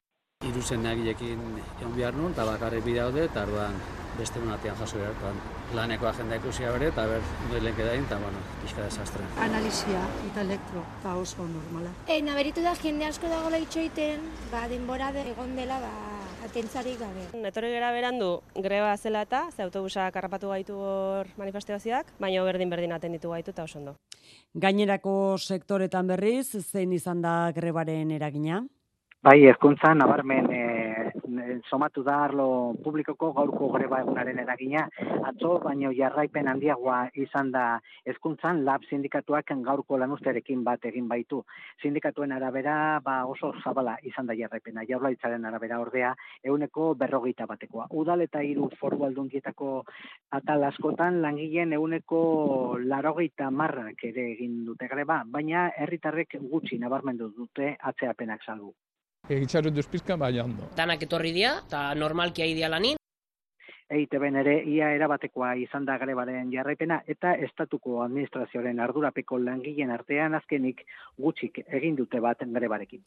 Iruzen 0.53 0.83
nagilekin 0.85 1.39
egon 1.81 1.95
behar 1.97 2.13
nun, 2.13 2.31
eta 2.35 2.45
bakarrik 2.45 2.83
bidaude, 2.85 3.23
eta 3.25 3.41
arduan 3.41 3.77
beste 4.19 4.37
unatean 4.37 4.75
jaso 4.77 4.99
behar. 5.01 5.37
Laneko 5.73 6.05
agenda 6.05 6.37
ikusia 6.37 6.69
bere, 6.75 6.91
eta 6.93 7.07
ber, 7.09 7.23
noin 7.49 7.63
lehen 7.65 7.77
kedain, 7.79 8.03
eta 8.05 8.19
bueno, 8.21 8.41
pixka 8.61 8.85
desastre. 8.85 9.25
Analizia 9.41 10.03
eta 10.27 10.43
elektro, 10.45 10.83
eta 10.99 11.15
oso 11.17 11.47
normala. 11.49 11.93
E, 12.05 12.19
naberitu 12.21 12.61
da 12.61 12.75
jende 12.77 13.07
asko 13.09 13.31
dago 13.31 13.49
itxoiten, 13.57 14.21
ba, 14.51 14.67
denbora 14.69 15.09
de 15.15 15.25
egon 15.31 15.55
dela, 15.57 15.79
ba, 15.81 15.91
atentzarik 16.45 16.99
gabe. 17.01 17.25
Netorri 17.41 17.71
gara 17.73 17.89
berandu 17.95 18.29
greba 18.53 18.93
zela 18.97 19.23
eta, 19.25 19.47
ze 19.55 19.63
autobusak 19.65 20.15
harrapatu 20.15 20.53
gaitu 20.53 20.77
hor 20.77 21.33
manifestazioak, 21.37 22.13
baina 22.19 22.43
berdin 22.43 22.69
berdin 22.69 22.93
atenditu 22.93 23.33
gaitu 23.33 23.55
eta 23.55 23.65
oso 23.65 23.79
ondo. 23.79 23.95
Gainerako 24.53 25.39
sektoretan 25.39 26.07
berriz, 26.13 26.53
zein 26.61 26.93
izan 26.93 27.25
da 27.25 27.51
grebaren 27.55 28.11
eragina? 28.11 28.61
Bai, 29.23 29.45
ezkuntza, 29.47 29.93
nabarmen 29.95 30.49
e, 30.51 30.63
somatu 31.69 32.01
da 32.03 32.17
arlo 32.25 32.47
publikoko 32.83 33.29
gaurko 33.37 33.69
greba 33.71 34.01
egunaren 34.03 34.41
eragina, 34.43 34.81
atzo 35.29 35.53
baino 35.63 35.93
jarraipen 35.95 36.49
handiagoa 36.51 36.97
izan 37.23 37.53
da 37.53 37.63
hezkuntzan 38.03 38.59
lab 38.67 38.83
sindikatuak 38.89 39.55
gaurko 39.69 40.01
lanusterekin 40.03 40.65
bat 40.67 40.83
egin 40.91 41.07
baitu. 41.07 41.39
Sindikatuen 41.81 42.35
arabera 42.35 42.99
ba 43.07 43.15
oso 43.23 43.53
zabala 43.63 43.95
izan 44.11 44.27
da 44.27 44.35
jarraipena. 44.35 44.83
Jaurlaritzaren 44.91 45.45
arabera 45.45 45.79
ordea 45.79 46.13
euneko 46.43 46.93
berrogeita 46.95 47.47
batekoa. 47.47 47.87
Udal 47.91 48.27
eta 48.27 48.43
hiru 48.43 48.69
foru 48.79 49.05
aldundietako 49.07 49.73
atal 50.35 50.67
askotan 50.73 51.21
langileen 51.21 51.71
euneko 51.79 52.77
larogeita 52.83 53.51
marrak 53.51 54.03
ere 54.03 54.33
egin 54.33 54.65
dute 54.65 54.91
greba, 54.91 55.23
baina 55.25 55.69
herritarrek 55.77 56.41
gutxi 56.51 56.83
nabarmendu 56.83 57.31
dute 57.37 57.77
atzeapenak 57.79 58.43
salgu. 58.43 58.73
Egitxarru 59.31 59.71
duz 59.71 59.85
pizka, 59.87 60.17
bai 60.19 60.33
ondo. 60.41 60.65
Danak 60.75 61.05
etorri 61.05 61.29
dia, 61.31 61.53
eta 61.65 61.83
normalki 61.95 62.43
ahi 62.43 62.57
dia 62.57 62.67
lanin. 62.67 62.97
EITB 63.93 64.23
ere 64.41 64.55
ia 64.67 64.89
erabatekoa 64.97 65.53
izan 65.61 65.85
da 65.85 65.95
grebaren 66.01 66.49
jarraipena 66.51 66.97
eta 67.07 67.31
estatuko 67.47 68.01
administrazioaren 68.03 68.81
ardurapeko 68.83 69.39
langileen 69.39 69.93
artean 69.95 70.35
azkenik 70.35 70.83
gutxik 71.25 71.61
egin 71.79 71.95
dute 71.95 72.19
bat 72.19 72.43
grebarekin. 72.57 73.03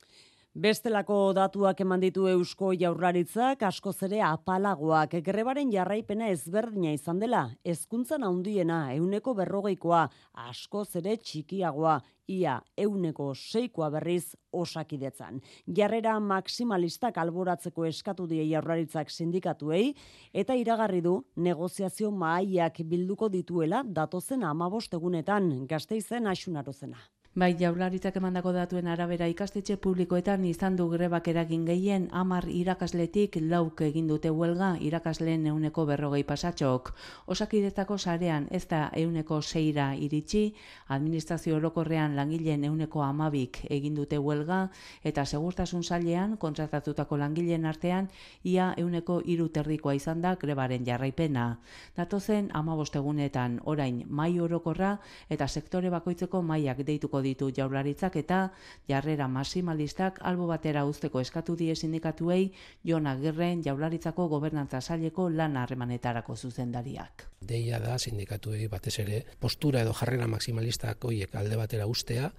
Bestelako 0.56 1.34
datuak 1.36 1.82
eman 1.84 2.00
ditu 2.00 2.22
Eusko 2.30 2.70
Jaurlaritzak 2.80 3.60
askoz 3.68 3.98
ere 4.06 4.22
apalagoak 4.24 5.18
grebaren 5.26 5.68
jarraipena 5.68 6.30
ezberdina 6.32 6.94
izan 6.96 7.18
dela, 7.20 7.42
hezkuntzan 7.60 8.22
handiena 8.24 8.78
euneko 8.94 9.34
berrogeikoa, 9.36 10.06
askoz 10.46 10.86
ere 11.02 11.18
txikiagoa, 11.20 11.98
ia 12.32 12.54
euneko 12.86 13.26
seikoa 13.36 13.90
berriz 13.98 14.32
osakidetzan. 14.56 15.42
Jarrera 15.76 16.14
maksimalistak 16.24 17.20
alboratzeko 17.20 17.84
eskatu 17.90 18.24
die 18.30 18.46
Jaurlaritzak 18.48 19.12
sindikatuei 19.12 19.90
eta 20.32 20.56
iragarri 20.56 21.02
du 21.04 21.18
negoziazio 21.36 22.08
mahaiak 22.24 22.80
bilduko 22.80 23.28
dituela 23.28 23.84
datozen 23.84 24.48
15 24.64 24.96
egunetan 25.02 25.52
Gasteizen 25.68 26.32
asunarozena. 26.32 27.04
Bai, 27.36 27.50
jaularitzak 27.60 28.14
emandako 28.16 28.48
datuen 28.56 28.86
arabera 28.88 29.26
ikastetxe 29.28 29.74
publikoetan 29.84 30.46
izan 30.48 30.76
du 30.76 30.86
grebak 30.88 31.26
eragin 31.28 31.66
gehien 31.68 32.06
amar 32.16 32.46
irakasletik 32.48 33.34
lauk 33.50 33.82
egin 33.84 34.06
dute 34.08 34.30
huelga 34.32 34.70
irakasleen 34.80 35.44
euneko 35.50 35.84
berrogei 35.84 36.22
pasatxok. 36.24 36.88
Osakidetako 37.34 37.98
sarean 37.98 38.46
ez 38.50 38.62
da 38.70 38.78
euneko 39.02 39.42
seira 39.42 39.90
iritsi, 40.06 40.54
administrazio 40.88 41.58
orokorrean 41.58 42.16
langileen 42.16 42.64
euneko 42.70 43.02
amabik 43.04 43.60
egin 43.68 44.00
dute 44.00 44.16
huelga 44.16 44.70
eta 45.04 45.26
segurtasun 45.26 45.84
sailean 45.84 46.38
kontratatutako 46.38 47.20
langileen 47.20 47.66
artean 47.66 48.08
ia 48.44 48.70
euneko 48.78 49.18
iru 49.26 49.50
terrikoa 49.50 49.92
izan 50.00 50.24
da 50.24 50.38
grebaren 50.40 50.88
jarraipena. 50.88 51.60
Datozen 52.00 52.48
amabostegunetan 52.54 53.60
orain 53.66 54.02
mai 54.08 54.40
orokorra 54.40 54.96
eta 55.28 55.52
sektore 55.52 55.92
bakoitzeko 55.92 56.40
maiak 56.40 56.80
deituko 56.80 57.25
ditu 57.26 57.50
jaurlaritzak 57.56 58.16
eta 58.22 58.40
jarrera 58.88 59.28
maximalistak 59.28 60.20
albo 60.30 60.46
batera 60.50 60.84
uzteko 60.88 61.20
eskatu 61.20 61.56
die 61.56 61.74
sindikatuei 61.76 62.52
Jon 62.84 63.06
Agirren 63.06 63.62
jaurlaritzako 63.66 64.28
gobernantza 64.32 64.80
saileko 64.80 65.28
lan 65.30 65.56
harremanetarako 65.56 66.36
zuzendariak. 66.36 67.26
Deia 67.40 67.80
da 67.82 67.98
sindikatuei 67.98 68.68
batez 68.72 68.98
ere 69.04 69.24
postura 69.40 69.82
edo 69.82 69.92
jarrera 69.92 70.26
maximalistak 70.26 71.04
hoiek 71.04 71.34
alde 71.34 71.56
batera 71.56 71.86
ustea 71.86 72.30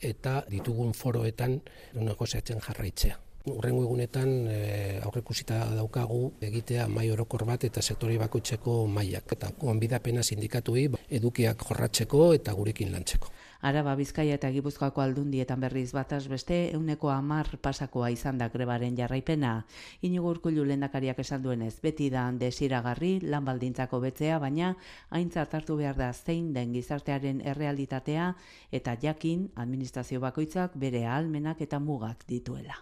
eta 0.00 0.40
ditugun 0.48 0.94
foroetan 0.96 1.60
negoziatzen 1.94 2.60
jarraitzea. 2.64 3.18
Urrengo 3.48 3.82
egunetan 3.86 4.32
e, 4.52 4.56
aurrekusita 5.00 5.62
daukagu 5.72 6.34
egitea 6.44 6.86
mai 6.92 7.06
orokor 7.10 7.46
bat 7.48 7.64
eta 7.64 7.80
sektori 7.80 8.18
bakoitzeko 8.20 8.74
mailak 8.86 9.32
eta 9.36 9.48
gonbidapena 9.60 10.22
sindikatuei 10.22 10.90
edukiak 11.20 11.64
jorratzeko 11.68 12.34
eta 12.36 12.52
gurekin 12.58 12.92
lantzeko. 12.92 13.32
Araba 13.60 13.94
Bizkaia 13.94 14.38
eta 14.38 14.48
Gipuzkoako 14.54 15.02
aldundietan 15.04 15.60
berriz 15.60 15.90
bataz 15.92 16.22
beste 16.32 16.58
euneko 16.72 17.10
amar 17.12 17.58
pasakoa 17.60 18.08
izan 18.10 18.38
da 18.40 18.48
grebaren 18.48 18.96
jarraipena. 18.96 19.66
Inigo 20.00 20.30
urkullu 20.32 20.64
lendakariak 20.64 21.20
esan 21.20 21.42
duenez, 21.44 21.74
beti 21.82 22.08
da 22.10 22.24
desiragarri 22.32 23.18
lan 23.20 23.44
baldintzako 23.44 24.00
betzea, 24.00 24.38
baina 24.38 24.74
aintzat 25.10 25.54
hartu 25.54 25.76
behar 25.76 25.98
da 26.00 26.12
zein 26.12 26.52
den 26.54 26.72
gizartearen 26.72 27.44
errealitatea 27.44 28.34
eta 28.72 28.96
jakin 29.02 29.50
administrazio 29.56 30.20
bakoitzak 30.20 30.76
bere 30.76 31.04
ahalmenak 31.06 31.60
eta 31.60 31.78
mugak 31.78 32.24
dituela. 32.28 32.80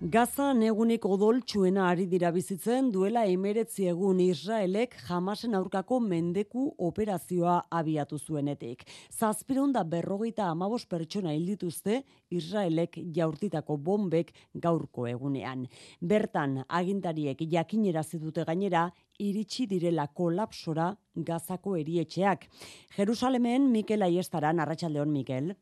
Gaza 0.00 0.54
negunik 0.56 1.04
odoltsuena 1.04 1.90
ari 1.90 2.06
dira 2.08 2.30
bizitzen 2.32 2.86
duela 2.88 3.26
emeretzi 3.28 3.84
egun 3.90 4.22
Israelek 4.24 4.94
jamasen 5.04 5.52
aurkako 5.58 5.98
mendeku 6.00 6.62
operazioa 6.88 7.58
abiatu 7.68 8.16
zuenetik. 8.16 8.86
Zazpiron 9.12 9.74
da 9.76 9.84
berrogeita 9.84 10.46
amabos 10.48 10.86
pertsona 10.86 11.34
hildituzte 11.36 12.00
Israelek 12.30 12.96
jaurtitako 13.12 13.76
bombek 13.76 14.32
gaurko 14.54 15.06
egunean. 15.06 15.68
Bertan, 16.00 16.64
agintariek 16.66 17.44
jakinera 17.52 18.02
dute 18.14 18.44
gainera, 18.44 18.90
iritsi 19.18 19.66
direla 19.66 20.06
kolapsora 20.06 20.96
gazako 21.14 21.76
erietxeak. 21.76 22.48
Jerusalemen 22.96 23.70
Mikel 23.70 24.00
Aiestaran, 24.00 24.60
Arratxaldeon 24.60 25.12
Mikel. 25.12 25.52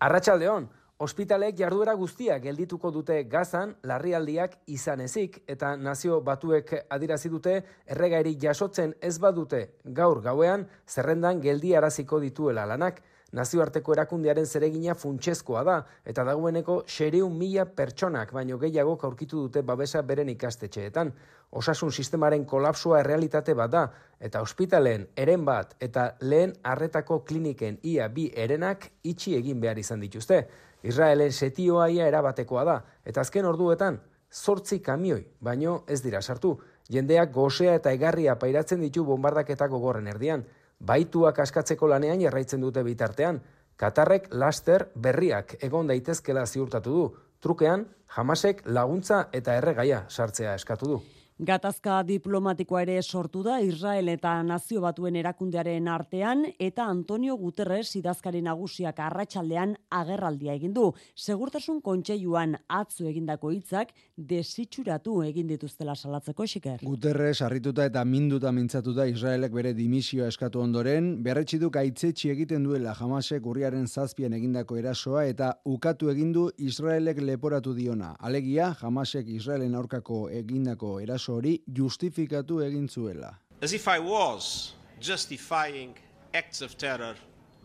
Arratxaldeon, 0.00 0.70
Ospitalek 1.02 1.56
jarduera 1.58 1.96
guztia 1.98 2.36
geldituko 2.38 2.92
dute 2.94 3.16
gazan 3.30 3.72
larrialdiak 3.90 4.52
izan 4.70 5.00
ezik 5.02 5.40
eta 5.50 5.72
nazio 5.74 6.20
batuek 6.28 6.70
adirazi 6.96 7.30
dute 7.32 7.54
erregairi 7.94 8.36
jasotzen 8.44 8.92
ez 9.08 9.16
badute 9.24 9.62
gaur 9.98 10.20
gauean 10.22 10.62
zerrendan 10.86 11.40
geldi 11.42 11.74
araziko 11.74 12.20
dituela 12.22 12.68
lanak. 12.70 13.02
Nazioarteko 13.32 13.94
erakundearen 13.94 14.46
zeregina 14.46 14.94
funtsezkoa 14.94 15.62
da 15.64 15.76
eta 16.04 16.24
dagoeneko 16.28 16.82
xereun 16.84 17.32
mila 17.38 17.64
pertsonak 17.64 18.32
baino 18.36 18.58
gehiago 18.60 18.98
aurkitu 19.08 19.46
dute 19.46 19.62
babesa 19.62 20.02
beren 20.02 20.28
ikastetxeetan. 20.28 21.12
Osasun 21.52 21.92
sistemaren 21.92 22.44
kolapsua 22.44 23.00
errealitate 23.00 23.54
bat 23.54 23.70
da 23.72 23.86
eta 24.20 24.42
ospitaleen 24.44 25.06
eren 25.16 25.44
bat 25.44 25.74
eta 25.80 26.10
lehen 26.20 26.52
arretako 26.62 27.22
kliniken 27.24 27.78
ia 27.82 28.08
bi 28.08 28.30
erenak 28.36 28.90
itxi 29.02 29.36
egin 29.36 29.60
behar 29.60 29.78
izan 29.78 30.00
dituzte. 30.00 30.46
Israelen 30.82 31.32
setioa 31.32 31.88
ia 31.88 32.06
erabatekoa 32.10 32.64
da, 32.64 32.80
eta 33.06 33.22
azken 33.22 33.46
orduetan, 33.46 34.00
zortzi 34.32 34.80
kamioi, 34.82 35.22
baino 35.40 35.82
ez 35.86 36.00
dira 36.02 36.20
sartu. 36.22 36.56
Jendeak 36.90 37.30
gozea 37.32 37.76
eta 37.78 37.92
egarria 37.92 38.34
pairatzen 38.36 38.80
ditu 38.80 39.04
bombardaketako 39.04 39.78
gorren 39.78 40.08
erdian. 40.10 40.44
Baituak 40.82 41.38
askatzeko 41.38 41.86
lanean 41.86 42.20
jarraitzen 42.20 42.60
dute 42.60 42.82
bitartean. 42.82 43.40
Katarrek 43.78 44.28
laster 44.34 44.88
berriak 44.94 45.56
egon 45.62 45.86
daitezkela 45.86 46.44
ziurtatu 46.46 46.94
du. 46.96 47.04
Trukean, 47.42 47.86
jamasek 48.16 48.62
laguntza 48.66 49.28
eta 49.32 49.54
erregaia 49.58 50.04
sartzea 50.08 50.54
eskatu 50.58 50.90
du. 50.90 50.98
Gatazka 51.42 51.96
diplomatikoa 52.06 52.84
ere 52.84 53.00
sortu 53.02 53.40
da 53.42 53.56
Israel 53.66 54.12
eta 54.12 54.36
Nazio 54.46 54.78
Batuen 54.84 55.16
erakundearen 55.18 55.88
artean 55.90 56.44
eta 56.62 56.84
Antonio 56.86 57.34
Guterres 57.34 57.96
idazkari 57.98 58.38
nagusiak 58.46 59.00
arratsaldean 59.02 59.72
agerraldia 59.90 60.54
egin 60.54 60.70
du. 60.76 60.84
Segurtasun 61.18 61.80
kontseiluan 61.82 62.54
atzu 62.70 63.08
egindako 63.10 63.50
hitzak 63.50 63.90
desitxuratu 64.14 65.16
egin 65.26 65.48
dituztela 65.50 65.96
salatzeko 65.96 66.46
xiker. 66.46 66.84
Guterres 66.86 67.42
harrituta 67.42 67.88
eta 67.90 68.04
minduta 68.04 68.54
mintzatuta 68.54 69.08
Israelek 69.10 69.58
bere 69.58 69.74
dimisioa 69.74 70.30
eskatu 70.30 70.62
ondoren, 70.62 71.10
berretsi 71.26 71.58
du 71.58 71.72
gaitzetsi 71.74 72.30
egiten 72.36 72.62
duela 72.70 72.94
Hamasek 72.94 73.50
urriaren 73.50 73.88
zazpian 73.88 74.38
egindako 74.38 74.78
erasoa 74.78 75.26
eta 75.32 75.50
ukatu 75.66 76.14
egin 76.14 76.30
du 76.38 76.46
Israelek 76.70 77.18
leporatu 77.18 77.74
diona. 77.74 78.14
Alegia 78.20 78.70
Hamasek 78.78 79.34
Israelen 79.40 79.74
aurkako 79.74 80.28
egindako 80.30 81.00
eraso 81.32 81.36
hori 81.36 81.62
justifikatu 81.66 82.60
egin 82.62 82.88
zuela. 82.88 83.38
As 83.62 83.72
if 83.72 83.88
I 83.88 83.98
was 83.98 84.74
justifying 85.00 85.94
acts 86.34 86.62
of 86.62 86.76
terror 86.76 87.16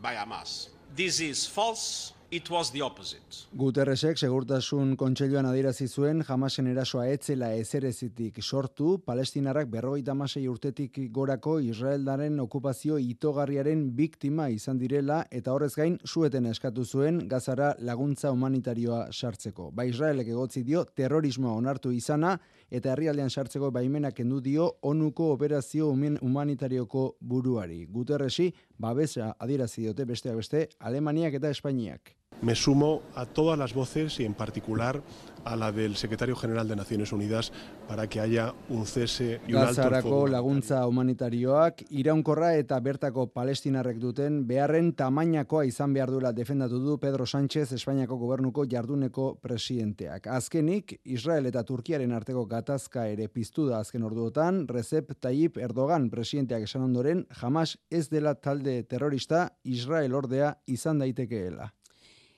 by 0.01 0.15
Hamas. 0.15 0.69
This 0.95 1.19
is 1.19 1.47
false 1.47 2.13
It 2.29 2.49
was 2.49 2.71
the 2.71 2.81
opposite. 2.81 3.47
Guterresek 3.55 4.17
segurtasun 4.19 4.97
kontseiluan 4.99 5.47
adierazi 5.47 5.85
zuen 5.87 6.25
jamasen 6.27 6.67
erasoa 6.67 7.05
etzela 7.07 7.53
ezerezitik 7.55 8.41
sortu, 8.43 8.97
palestinarrak 9.05 9.69
berrogeita 9.71 10.11
masei 10.13 10.43
urtetik 10.51 10.99
gorako 11.15 11.61
Israeldaren 11.63 12.41
okupazio 12.43 12.97
itogarriaren 12.99 13.85
biktima 13.95 14.49
izan 14.51 14.77
direla 14.77 15.21
eta 15.31 15.53
horrez 15.55 15.71
gain 15.77 15.95
sueten 16.03 16.51
eskatu 16.51 16.83
zuen 16.83 17.21
gazara 17.31 17.73
laguntza 17.79 18.33
humanitarioa 18.35 19.05
sartzeko. 19.13 19.71
Ba 19.71 19.87
Israelek 19.87 20.27
egotzi 20.27 20.65
dio 20.67 20.83
terrorismoa 20.83 21.55
onartu 21.55 21.95
izana 21.95 22.35
eta 22.69 22.91
herrialdean 22.91 23.29
sartzeko 23.29 23.71
baimenak 23.71 24.15
kendu 24.15 24.41
dio 24.41 24.67
onuko 24.81 25.31
operazio 25.33 25.89
humanitarioko 25.89 27.17
buruari. 27.19 27.85
Guterresi 27.85 28.51
babesa 28.77 29.33
adierazi 29.39 29.81
diote 29.81 30.05
besteak 30.05 30.35
beste 30.35 30.67
Alemaniak 30.79 31.33
eta 31.33 31.49
Espainiak. 31.49 32.13
Me 32.41 32.53
sumo 32.55 33.01
a 33.15 33.25
todas 33.25 33.57
las 33.57 33.73
voces 33.73 34.19
y 34.19 34.25
en 34.25 34.33
particular 34.35 35.01
a 35.47 35.55
la 35.55 35.71
del 35.71 35.95
secretario 35.95 36.35
general 36.35 36.67
de 36.67 36.75
Naciones 36.75 37.11
Unidas 37.13 37.51
para 37.87 38.07
que 38.07 38.19
haya 38.19 38.53
un 38.69 38.85
cese 38.85 39.39
y 39.47 39.53
un 39.53 39.59
alto 39.59 39.81
fuego. 40.01 40.27
laguntza 40.27 40.85
humanitarioak 40.87 41.85
iraunkorra 41.89 42.55
eta 42.55 42.79
bertako 42.79 43.27
palestinarrek 43.31 43.97
duten 43.97 44.45
beharren 44.47 44.91
tamainakoa 44.93 45.65
izan 45.65 45.93
behar 45.93 46.11
duela 46.11 46.33
defendatu 46.33 46.79
du 46.79 46.97
Pedro 46.99 47.25
Sánchez 47.25 47.71
Espainiako 47.71 48.17
gobernuko 48.17 48.65
jarduneko 48.67 49.35
presidenteak. 49.41 50.27
Azkenik, 50.27 50.99
Israel 51.05 51.45
eta 51.45 51.63
Turkiaren 51.63 52.11
arteko 52.11 52.45
gatazka 52.45 53.07
ere 53.07 53.29
piztu 53.29 53.67
da 53.69 53.79
azken 53.79 54.03
orduotan, 54.03 54.67
Recep 54.67 55.13
Tayyip 55.19 55.57
Erdogan 55.57 56.09
presidenteak 56.09 56.67
esan 56.67 56.83
ondoren, 56.89 57.25
jamás 57.31 57.77
ez 57.89 58.09
dela 58.09 58.35
talde 58.35 58.83
terrorista 58.83 59.53
Israel 59.63 60.13
ordea 60.15 60.57
izan 60.67 60.99
daitekeela. 60.99 61.71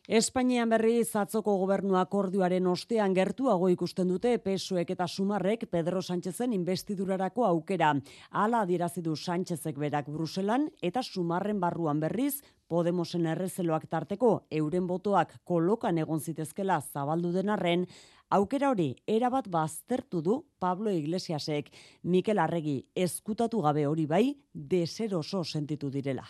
Espainian 0.09 0.71
berri 0.73 1.03
zatzoko 1.05 1.53
gobernu 1.61 1.93
akordioaren 1.99 2.65
ostean 2.71 3.13
gertuago 3.13 3.67
ikusten 3.69 4.09
dute 4.09 4.31
pesoek 4.41 4.89
eta 4.95 5.05
sumarrek 5.05 5.67
Pedro 5.69 6.01
Sánchezen 6.01 6.55
investidurarako 6.57 7.45
aukera. 7.45 7.91
Hala 8.31 8.63
adierazi 8.65 9.03
du 9.05 9.13
Sánchezek 9.15 9.77
berak 9.77 10.09
Bruselan 10.09 10.65
eta 10.81 11.03
sumarren 11.03 11.61
barruan 11.61 12.01
berriz 12.01 12.41
Podemosen 12.67 13.29
errezeloak 13.35 13.85
tarteko 13.85 14.31
euren 14.49 14.89
botoak 14.89 15.37
kolokan 15.43 16.01
egon 16.01 16.25
zitezkela 16.25 16.81
zabaldu 16.81 17.29
denarren, 17.37 17.85
aukera 18.33 18.73
hori 18.73 18.95
erabat 19.05 19.45
baztertu 19.53 20.25
du 20.25 20.41
Pablo 20.57 20.89
Iglesiasek, 20.89 21.69
Mikel 22.01 22.41
Arregi 22.41 22.79
ezkutatu 22.95 23.61
gabe 23.61 23.85
hori 23.85 24.09
bai, 24.09 24.25
deseroso 24.53 25.43
sentitu 25.43 25.93
direla. 25.93 26.25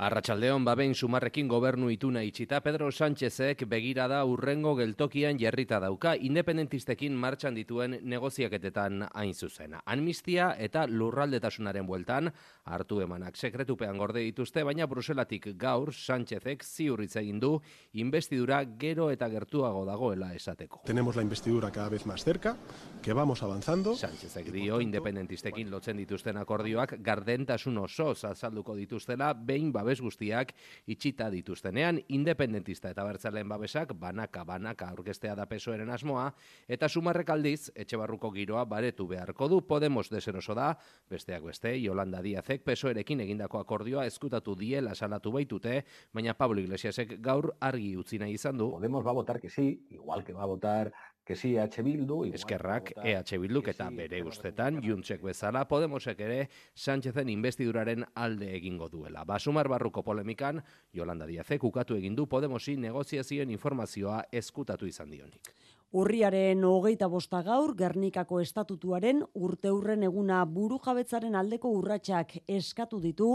Arratxaldeon 0.00 0.64
babein 0.64 0.94
sumarrekin 0.96 1.50
gobernu 1.52 1.90
ituna 1.92 2.22
itxita, 2.24 2.62
Pedro 2.64 2.86
Sánchezek 2.90 3.66
begirada 3.68 4.22
urrengo 4.24 4.72
geltokian 4.74 5.36
jerrita 5.36 5.76
dauka, 5.84 6.14
independentistekin 6.16 7.12
martxan 7.12 7.54
dituen 7.54 7.98
negoziaketetan 8.00 9.04
hain 9.12 9.34
zuzena. 9.34 9.82
Amnistia 9.84 10.54
eta 10.56 10.86
lurraldetasunaren 10.88 11.84
bueltan, 11.86 12.32
hartu 12.64 13.02
emanak 13.04 13.36
sekretupean 13.36 13.98
gorde 14.00 14.22
dituzte, 14.24 14.64
baina 14.64 14.86
Bruselatik 14.88 15.50
gaur 15.60 15.92
Sánchezek 15.92 16.64
ziurritza 16.64 17.20
egin 17.20 17.38
du 17.38 17.52
investidura 17.92 18.62
gero 18.64 19.10
eta 19.12 19.28
gertuago 19.28 19.84
dagoela 19.84 20.32
esateko. 20.32 20.80
Tenemos 20.86 21.16
la 21.16 21.22
investidura 21.22 21.70
cada 21.70 21.90
vez 21.90 22.06
más 22.06 22.24
cerca, 22.24 22.56
que 23.02 23.12
vamos 23.12 23.42
avanzando. 23.42 23.94
Sánchezek 23.94 24.50
dio 24.56 24.80
independentistekin 24.80 25.70
lotzen 25.70 26.00
dituzten 26.00 26.40
akordioak 26.40 26.96
gardentasun 27.02 27.76
oso 27.84 28.14
azalduko 28.16 28.74
dituztela, 28.74 29.34
behin 29.34 29.70
babes 29.82 30.00
guztiak 30.00 30.54
itxita 30.86 31.28
dituztenean 31.34 31.98
independentista 32.08 32.90
eta 32.94 33.04
bertzalen 33.04 33.48
babesak 33.50 33.96
banaka 33.98 34.46
banaka 34.46 34.88
aurkestea 34.94 35.34
da 35.34 35.46
pesoeren 35.50 35.90
asmoa 35.90 36.30
eta 36.68 36.88
sumarrek 36.88 37.34
aldiz 37.34 37.70
etxe 37.74 37.98
barruko 37.98 38.30
giroa 38.30 38.64
baretu 38.64 39.08
beharko 39.10 39.48
du 39.48 39.60
Podemos 39.66 40.08
deseroso 40.10 40.54
da, 40.54 40.76
besteak 41.10 41.42
beste 41.48 41.72
Yolanda 41.80 42.20
Diazek 42.22 42.62
pesoerekin 42.66 43.22
egindako 43.24 43.60
akordioa 43.62 44.04
eskutatu 44.06 44.54
diela 44.58 44.94
salatu 44.94 45.32
baitute, 45.32 45.82
baina 46.12 46.34
Pablo 46.38 46.60
Iglesiasek 46.60 47.16
gaur 47.24 47.52
argi 47.60 47.96
utzi 47.96 48.20
nahi 48.20 48.36
izan 48.38 48.60
du. 48.60 48.70
Podemos 48.76 49.04
va 49.04 49.10
a 49.10 49.18
votar 49.20 49.40
que 49.40 49.50
sí, 49.50 49.86
igual 49.90 50.24
que 50.24 50.32
va 50.32 50.42
a 50.42 50.50
votar 50.50 50.92
que 51.24 51.36
si 51.36 51.56
EH 51.56 51.82
Bildu... 51.82 52.24
Eskerrak 52.34 52.92
EH 53.04 53.38
Bilduk 53.38 53.68
eta 53.72 53.88
bere 53.94 54.22
ustetan, 54.26 54.80
juntzek 54.82 55.22
bezala, 55.22 55.64
Podemosek 55.68 56.20
ere 56.20 56.48
Sánchezen 56.74 57.30
investiduraren 57.30 58.04
alde 58.14 58.50
egingo 58.56 58.88
duela. 58.88 59.24
Basumar 59.24 59.68
barruko 59.68 60.02
polemikan, 60.02 60.62
Yolanda 60.92 61.26
Diazek 61.26 61.64
ukatu 61.64 61.96
egindu 61.96 62.26
Podemosi 62.26 62.76
negoziazioen 62.76 63.50
informazioa 63.50 64.24
eskutatu 64.32 64.86
izan 64.86 65.10
dionik. 65.10 65.54
Urriaren 65.92 66.62
hogeita 66.64 67.04
bosta 67.12 67.42
gaur, 67.44 67.74
Gernikako 67.76 68.38
estatutuaren 68.40 69.18
urteurren 69.36 70.06
eguna 70.06 70.38
buru 70.48 70.78
jabetzaren 70.80 71.34
aldeko 71.36 71.68
urratsak 71.68 72.30
eskatu 72.48 72.96
ditu 73.02 73.26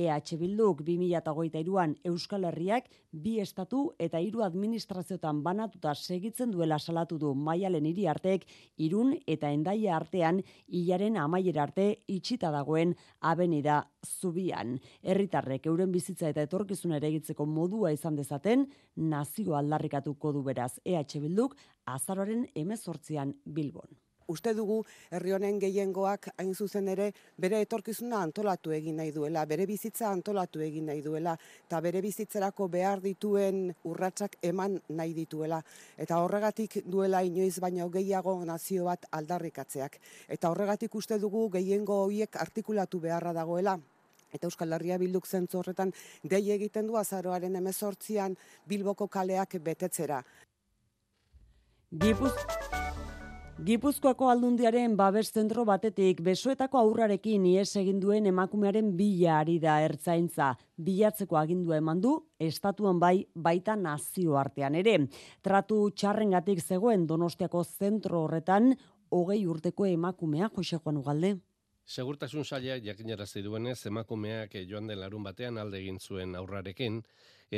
EH 0.00 0.38
Bilduk. 0.40 0.80
2008an 0.86 1.92
Euskal 2.08 2.46
Herriak 2.48 2.88
bi 3.12 3.34
estatu 3.42 3.82
eta 4.00 4.16
hiru 4.24 4.40
administraziotan 4.46 5.42
banatuta 5.44 5.92
segitzen 5.92 6.54
duela 6.56 6.78
salatu 6.78 7.18
du. 7.18 7.34
Maialen 7.34 7.84
hiri 7.84 8.08
artek 8.08 8.48
irun 8.78 9.12
eta 9.26 9.52
endaia 9.52 9.98
artean 9.98 10.40
hilaren 10.68 11.20
amaiera 11.20 11.66
arte 11.68 11.98
itxita 12.08 12.48
dagoen 12.50 12.96
abenida 13.20 13.82
zubian. 14.06 14.78
Herritarrek 15.02 15.66
euren 15.66 15.92
bizitza 15.92 16.30
eta 16.32 16.46
etorkizuna 16.46 17.00
ere 17.00 17.10
egitzeko 17.12 17.46
modua 17.58 17.92
izan 17.92 18.16
dezaten, 18.16 18.66
nazio 18.96 19.58
aldarrikatuko 19.58 20.32
du 20.32 20.42
beraz 20.46 20.72
EH 20.84 21.20
Bilduk 21.20 21.56
azaroaren 21.98 22.48
emezortzian 22.54 23.34
Bilbon. 23.44 23.96
Uste 24.26 24.50
dugu 24.58 24.80
herri 25.14 25.30
honen 25.36 25.60
gehiengoak 25.62 26.26
hain 26.34 26.48
zuzen 26.54 26.88
ere 26.90 27.12
bere 27.38 27.60
etorkizuna 27.62 28.18
antolatu 28.26 28.72
egin 28.74 28.96
nahi 28.98 29.12
duela, 29.14 29.44
bere 29.46 29.68
bizitza 29.70 30.08
antolatu 30.10 30.64
egin 30.66 30.90
nahi 30.90 31.02
duela, 31.04 31.36
eta 31.68 31.80
bere 31.84 32.02
bizitzerako 32.02 32.66
behar 32.72 33.04
dituen 33.04 33.70
urratsak 33.86 34.34
eman 34.50 34.80
nahi 34.88 35.14
dituela. 35.14 35.62
Eta 35.96 36.18
horregatik 36.24 36.80
duela 36.84 37.22
inoiz 37.22 37.60
baino 37.62 37.86
gehiago 37.88 38.34
nazio 38.44 38.90
bat 38.90 39.06
aldarrikatzeak. 39.12 40.00
Eta 40.26 40.50
horregatik 40.50 40.94
uste 40.94 41.20
dugu 41.22 41.46
gehiengo 41.60 42.02
horiek 42.08 42.42
artikulatu 42.42 42.98
beharra 43.06 43.32
dagoela, 43.32 43.78
Eta 44.32 44.46
Euskal 44.46 44.72
Herria 44.72 44.98
bilduk 44.98 45.26
zentzu 45.26 45.60
horretan 45.60 45.92
dei 46.22 46.42
egiten 46.54 46.86
du 46.86 46.96
azaroaren 46.96 47.56
emezortzian 47.56 48.36
Bilboko 48.66 49.08
kaleak 49.08 49.58
betetzera. 49.62 50.22
Gipuz... 51.90 52.32
Gipuzkoako 53.56 54.26
aldundiaren 54.28 54.98
babes 54.98 55.30
zentro 55.32 55.62
batetik 55.64 56.18
besoetako 56.20 56.76
aurrarekin 56.76 57.46
ies 57.48 57.70
egin 57.80 58.02
duen 58.02 58.26
emakumearen 58.28 58.90
bila 58.98 59.38
ari 59.38 59.54
da 59.62 59.78
ertzaintza. 59.80 60.50
Bilatzeko 60.76 61.38
agindua 61.40 61.78
eman 61.80 62.02
du, 62.04 62.12
estatuan 62.36 63.00
bai, 63.00 63.24
baita 63.32 63.72
nazio 63.80 64.36
artean 64.36 64.76
ere. 64.76 64.98
Tratu 65.40 65.80
txarrengatik 65.96 66.60
zegoen 66.60 67.06
donostiako 67.08 67.64
zentro 67.64 68.26
horretan, 68.26 68.74
hogei 69.08 69.46
urteko 69.46 69.88
emakumea, 69.88 70.52
Jose 70.52 70.76
Juan 70.76 71.00
Ugalde. 71.00 71.36
Segurtasun 71.86 72.42
saia 72.44 72.80
jakinarazi 72.82 73.44
duenez 73.46 73.86
emakumeak 73.86 74.56
joan 74.66 74.88
den 74.90 74.98
larun 74.98 75.22
batean 75.22 75.58
alde 75.62 75.78
egin 75.78 76.00
zuen 76.00 76.32
aurrarekin 76.34 76.96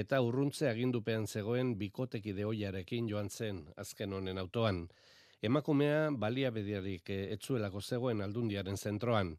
eta 0.01 0.21
urruntze 0.21 0.69
agindupean 0.69 1.25
zegoen 1.27 1.71
bikoteki 1.81 2.35
deoiarekin 2.37 3.09
joan 3.09 3.31
zen 3.31 3.62
azken 3.77 4.12
honen 4.12 4.38
autoan. 4.38 4.83
Emakumea 5.43 6.11
balia 6.11 6.51
bediarik 6.51 7.09
eh, 7.09 7.33
etzuelako 7.38 7.81
zegoen 7.81 8.21
aldundiaren 8.21 8.77
zentroan. 8.77 9.33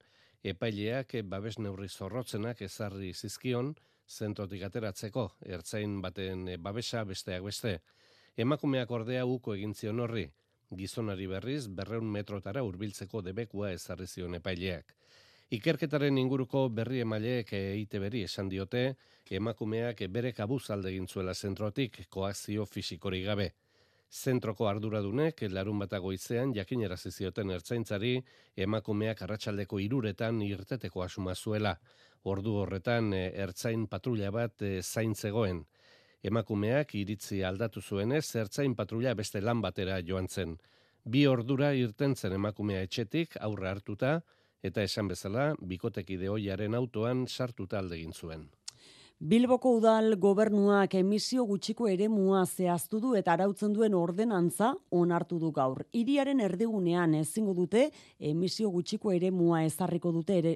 Epaileak 0.44 1.14
babes 1.24 1.60
neurri 1.60 1.90
zorrotzenak 1.90 2.62
ezarri 2.62 3.14
zizkion 3.14 3.76
zentrotik 4.10 4.64
ateratzeko, 4.64 5.28
ertzain 5.46 6.02
baten 6.02 6.48
babesa 6.58 7.04
besteak 7.06 7.44
beste. 7.46 7.80
Emakumeak 8.38 8.90
ordea 8.90 9.26
uko 9.26 9.54
egin 9.54 9.76
zion 9.76 10.00
horri, 10.00 10.26
gizonari 10.78 11.28
berriz 11.28 11.68
berreun 11.68 12.10
metrotara 12.12 12.64
hurbiltzeko 12.64 13.22
debekua 13.22 13.72
ezarri 13.74 14.08
zion 14.08 14.36
epaileak. 14.36 14.96
Ikerketaren 15.50 16.18
inguruko 16.22 16.68
berri 16.70 17.00
emaileek 17.02 17.54
eite 17.58 18.00
berri 18.00 18.22
esan 18.28 18.50
diote, 18.50 18.84
emakumeak 19.30 20.04
bere 20.14 20.32
kabuz 20.34 20.70
alde 20.70 20.92
egin 20.92 21.08
zuela 21.08 21.34
zentrotik 21.34 22.04
koazio 22.10 22.66
fisikori 22.66 23.24
gabe. 23.24 23.52
Zentroko 24.10 24.68
arduradunek 24.68 25.44
larun 25.54 25.80
batago 25.80 26.12
izean 26.14 26.54
jakinera 26.54 26.98
zizioten 26.98 27.52
ertzaintzari 27.54 28.16
emakumeak 28.58 29.22
arratsaldeko 29.22 29.80
iruretan 29.80 30.42
irteteko 30.42 31.04
asuma 31.04 31.36
zuela. 31.36 31.76
Ordu 32.24 32.56
horretan 32.62 33.14
eh, 33.14 33.30
ertzain 33.44 33.86
patrulla 33.88 34.32
bat 34.32 34.62
e, 34.62 34.82
zain 34.82 35.14
zegoen. 35.16 35.62
Emakumeak 36.24 36.96
iritzi 37.00 37.44
aldatu 37.48 37.82
zuenez, 37.82 38.26
ertzain 38.36 38.76
patrulla 38.76 39.14
beste 39.16 39.40
lan 39.42 39.62
batera 39.64 40.02
joan 40.04 40.28
zen. 40.28 40.58
Bi 41.06 41.26
ordura 41.28 41.72
irtentzen 41.74 42.34
emakumea 42.36 42.82
etxetik 42.84 43.38
aurre 43.40 43.70
hartuta, 43.70 44.20
eta 44.62 44.84
esan 44.84 45.08
bezala, 45.08 45.54
bikoteki 45.62 46.18
deoiaren 46.20 46.76
autoan 46.76 47.26
sartuta 47.28 47.80
aldegin 47.80 48.12
zuen. 48.12 48.50
Bilboko 49.20 49.74
udal 49.76 50.14
gobernuak 50.16 50.94
emisio 50.96 51.44
gutxiko 51.44 51.88
ere 51.92 52.06
mua 52.08 52.46
zehaztu 52.46 53.02
du 53.04 53.16
eta 53.20 53.34
arautzen 53.34 53.74
duen 53.76 53.96
ordenantza 53.96 54.70
onartu 54.96 55.40
du 55.40 55.52
gaur. 55.52 55.82
Iriaren 55.92 56.40
erdigunean 56.40 57.18
ezingo 57.20 57.54
dute 57.54 57.90
emisio 58.20 58.70
gutxiko 58.72 59.12
ere 59.12 59.32
mua 59.32 59.66
ezarriko 59.66 60.14
dute 60.16 60.38
ere 60.40 60.54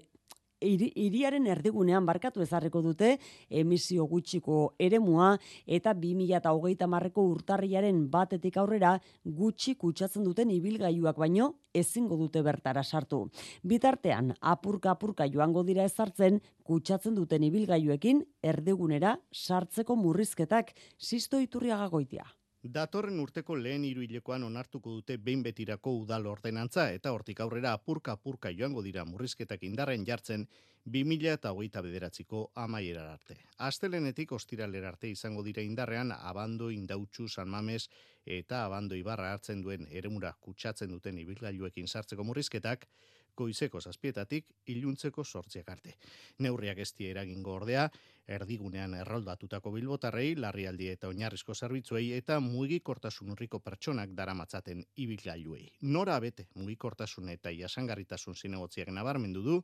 iriaren 0.63 1.47
erdigunean 1.47 2.06
barkatu 2.06 2.41
ezarriko 2.43 2.82
dute 2.82 3.17
emisio 3.49 4.06
gutxiko 4.08 4.73
eremua 4.80 5.34
eta 5.67 5.93
2030 5.93 6.88
marreko 6.88 7.26
urtarriaren 7.34 8.04
batetik 8.12 8.58
aurrera 8.58 8.95
gutxi 9.23 9.76
kutsatzen 9.76 10.23
duten 10.23 10.52
ibilgailuak 10.52 11.17
baino 11.17 11.54
ezingo 11.73 12.17
dute 12.17 12.41
bertara 12.41 12.84
sartu. 12.84 13.26
Bitartean, 13.63 14.34
apurka 14.41 14.93
apurka 14.93 15.28
joango 15.28 15.63
dira 15.63 15.84
ezartzen 15.89 16.39
kutsatzen 16.63 17.15
duten 17.15 17.43
ibilgailuekin 17.43 18.23
erdigunera 18.43 19.17
sartzeko 19.32 19.95
murrizketak 19.99 20.73
sisto 20.97 21.39
iturriaga 21.39 21.89
goitia. 21.91 22.26
Datorren 22.63 23.17
urteko 23.19 23.58
lehen 23.60 23.84
hiruilekoan 23.84 24.43
onartuko 24.47 24.91
dute 24.97 25.17
behin 25.19 25.41
betirako 25.43 25.91
udal 26.06 26.30
ordenantza 26.32 26.86
eta 26.95 27.12
hortik 27.12 27.41
aurrera 27.43 27.73
apurka 27.76 28.13
apurka 28.15 28.52
joango 28.56 28.82
dira 28.86 29.04
murrizketak 29.04 29.65
indarren 29.67 30.06
jartzen 30.08 30.45
2000 30.86 31.34
eta 31.34 31.52
hogeita 31.52 31.82
bederatziko 31.84 32.45
amaierar 32.56 33.10
arte. 33.17 33.36
Astelenetik 33.58 34.32
ostiralera 34.32 34.93
arte 34.93 35.10
izango 35.12 35.43
dira 35.43 35.62
indarrean 35.62 36.13
abando 36.15 36.71
indautxu 36.71 37.28
San 37.28 37.49
Mames 37.49 37.89
eta 38.23 38.63
abando 38.63 38.95
ibarra 38.95 39.34
hartzen 39.34 39.62
duen 39.62 39.86
eremura 39.91 40.32
kutsatzen 40.39 40.89
duten 40.95 41.19
ibilgailuekin 41.19 41.88
sartzeko 41.88 42.23
murrizketak, 42.23 42.88
goizeko 43.36 43.82
zazpietatik 43.82 44.48
iluntzeko 44.74 45.24
sortziak 45.24 45.69
arte. 45.69 45.96
Neurriak 46.39 46.80
ez 46.80 46.91
eragingo 47.00 47.54
ordea, 47.54 47.89
erdigunean 48.28 48.93
erroldatutako 48.96 49.72
bilbotarrei, 49.72 50.36
larrialdi 50.36 50.88
eta 50.89 51.08
oinarrizko 51.08 51.54
zerbitzuei 51.54 52.12
eta 52.17 52.39
mugikortasun 52.39 53.32
urriko 53.36 53.60
pertsonak 53.60 54.13
daramatzaten 54.15 54.84
ibilgailuei. 54.96 55.69
Nora 55.82 56.19
bete 56.19 56.48
mugikortasun 56.56 57.30
eta 57.30 57.52
jasangarritasun 57.52 58.36
zinegotziak 58.36 58.89
nabarmendu 58.89 59.43
du, 59.43 59.63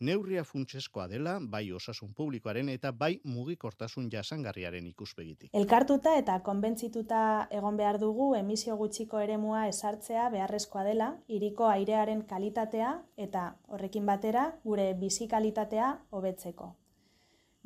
neurria 0.00 0.44
funtseskoa 0.44 1.06
dela 1.08 1.36
bai 1.54 1.62
osasun 1.76 2.14
publikoaren 2.16 2.68
eta 2.72 2.92
bai 3.02 3.12
mugikortasun 3.24 4.08
jasangarriaren 4.12 4.86
ikuspegitik. 4.90 5.50
Elkartuta 5.52 6.16
eta 6.18 6.38
konbentzituta 6.46 7.22
egon 7.60 7.76
behar 7.76 8.00
dugu 8.00 8.34
emisio 8.38 8.76
gutxiko 8.80 9.20
eremua 9.20 9.66
esartzea 9.68 10.28
beharrezkoa 10.34 10.84
dela, 10.88 11.10
iriko 11.28 11.68
airearen 11.68 12.24
kalitatea 12.26 12.92
eta 13.16 13.46
horrekin 13.68 14.06
batera 14.06 14.50
gure 14.64 14.92
bizi 14.94 15.28
kalitatea 15.28 15.94
hobetzeko. 16.10 16.74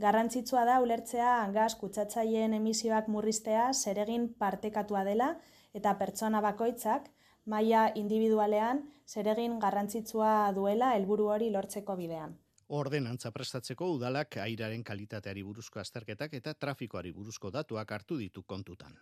Garrantzitsua 0.03 0.65
da 0.67 0.81
ulertzea 0.83 1.33
gas 1.55 1.75
kutsatzaileen 1.79 2.55
emisioak 2.57 3.07
murriztea 3.09 3.69
zeregin 3.73 4.33
partekatua 4.39 5.05
dela 5.07 5.37
eta 5.75 5.93
pertsona 6.01 6.41
bakoitzak 6.43 7.07
maila 7.47 7.91
individualean 7.95 8.83
zeregin 9.07 9.59
garrantzitsua 9.59 10.53
duela 10.57 10.93
helburu 10.97 11.29
hori 11.37 11.51
lortzeko 11.51 11.97
bidean. 11.97 12.39
Ordenantza 12.69 13.31
prestatzeko 13.31 13.91
udalak 13.97 14.39
airaren 14.45 14.85
kalitateari 14.85 15.43
buruzko 15.43 15.81
azterketak 15.81 16.35
eta 16.41 16.55
trafikoari 16.55 17.13
buruzko 17.13 17.51
datuak 17.51 17.93
hartu 17.93 18.17
ditu 18.19 18.43
kontutan. 18.43 18.97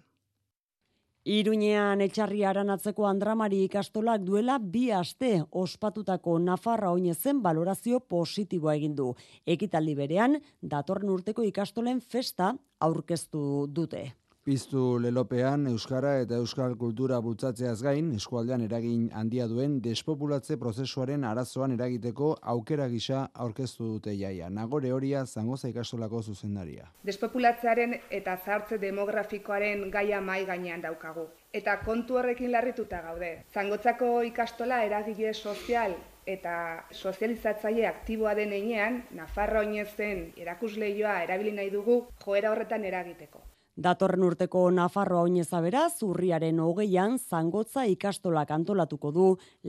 Iruñean 1.23 2.01
etxarri 2.03 2.41
aranatzeko 2.43 3.05
andramari 3.07 3.61
ikastolak 3.65 4.25
duela 4.27 4.57
bi 4.59 4.89
aste 4.91 5.45
ospatutako 5.53 6.41
Nafarra 6.43 6.91
oinezen 6.91 7.43
balorazio 7.45 8.01
positiboa 8.01 8.75
egin 8.75 8.97
du. 8.97 9.13
Ekitaldi 9.47 9.95
berean, 9.95 10.35
datorren 10.61 11.15
urteko 11.15 11.47
ikastolen 11.47 12.01
festa 12.01 12.51
aurkeztu 12.81 13.69
dute. 13.71 14.03
Piztu 14.43 14.99
lelopean 14.99 15.69
Euskara 15.71 16.17
eta 16.19 16.35
Euskal 16.43 16.73
Kultura 16.79 17.21
bultzatzeaz 17.23 17.77
gain, 17.87 18.09
eskualdean 18.17 18.65
eragin 18.65 19.05
handia 19.15 19.45
duen 19.47 19.77
despopulatze 19.85 20.57
prozesuaren 20.59 21.23
arazoan 21.29 21.77
eragiteko 21.77 22.31
aukera 22.55 22.89
gisa 22.91 23.21
aurkeztu 23.45 23.87
dute 23.93 24.17
jaia. 24.19 24.49
Nagore 24.51 24.91
horia 24.97 25.23
zangoza 25.27 25.71
ikastolako 25.71 26.25
zuzendaria. 26.33 26.89
Despopulatzearen 27.11 27.95
eta 28.19 28.35
zartze 28.45 28.81
demografikoaren 28.83 29.87
gaia 29.95 30.21
mai 30.21 30.41
gainean 30.51 30.83
daukagu. 30.89 31.29
Eta 31.53 31.79
kontu 31.87 32.19
horrekin 32.19 32.51
larrituta 32.51 33.05
gaude. 33.07 33.31
Zangotzako 33.55 34.11
ikastola 34.33 34.83
eragile 34.89 35.35
sozial 35.35 35.95
eta 36.27 36.57
sozializatzaile 36.91 37.87
aktiboa 37.87 38.35
den 38.35 38.59
einean, 38.59 39.05
Nafarra 39.15 39.63
oinezen 39.63 40.33
erakusleioa 40.35 41.21
erabili 41.31 41.55
nahi 41.63 41.71
dugu 41.71 42.03
joera 42.27 42.51
horretan 42.51 42.91
eragiteko. 42.91 43.52
Datorren 43.83 44.23
urteko 44.23 44.61
Nafarroa 44.71 45.25
oineza 45.27 45.59
beraz, 45.65 46.05
urriaren 46.07 46.61
hogeian 46.63 47.17
zangotza 47.19 47.83
ikastolak 47.91 48.53
antolatuko 48.55 49.11
du 49.17 49.29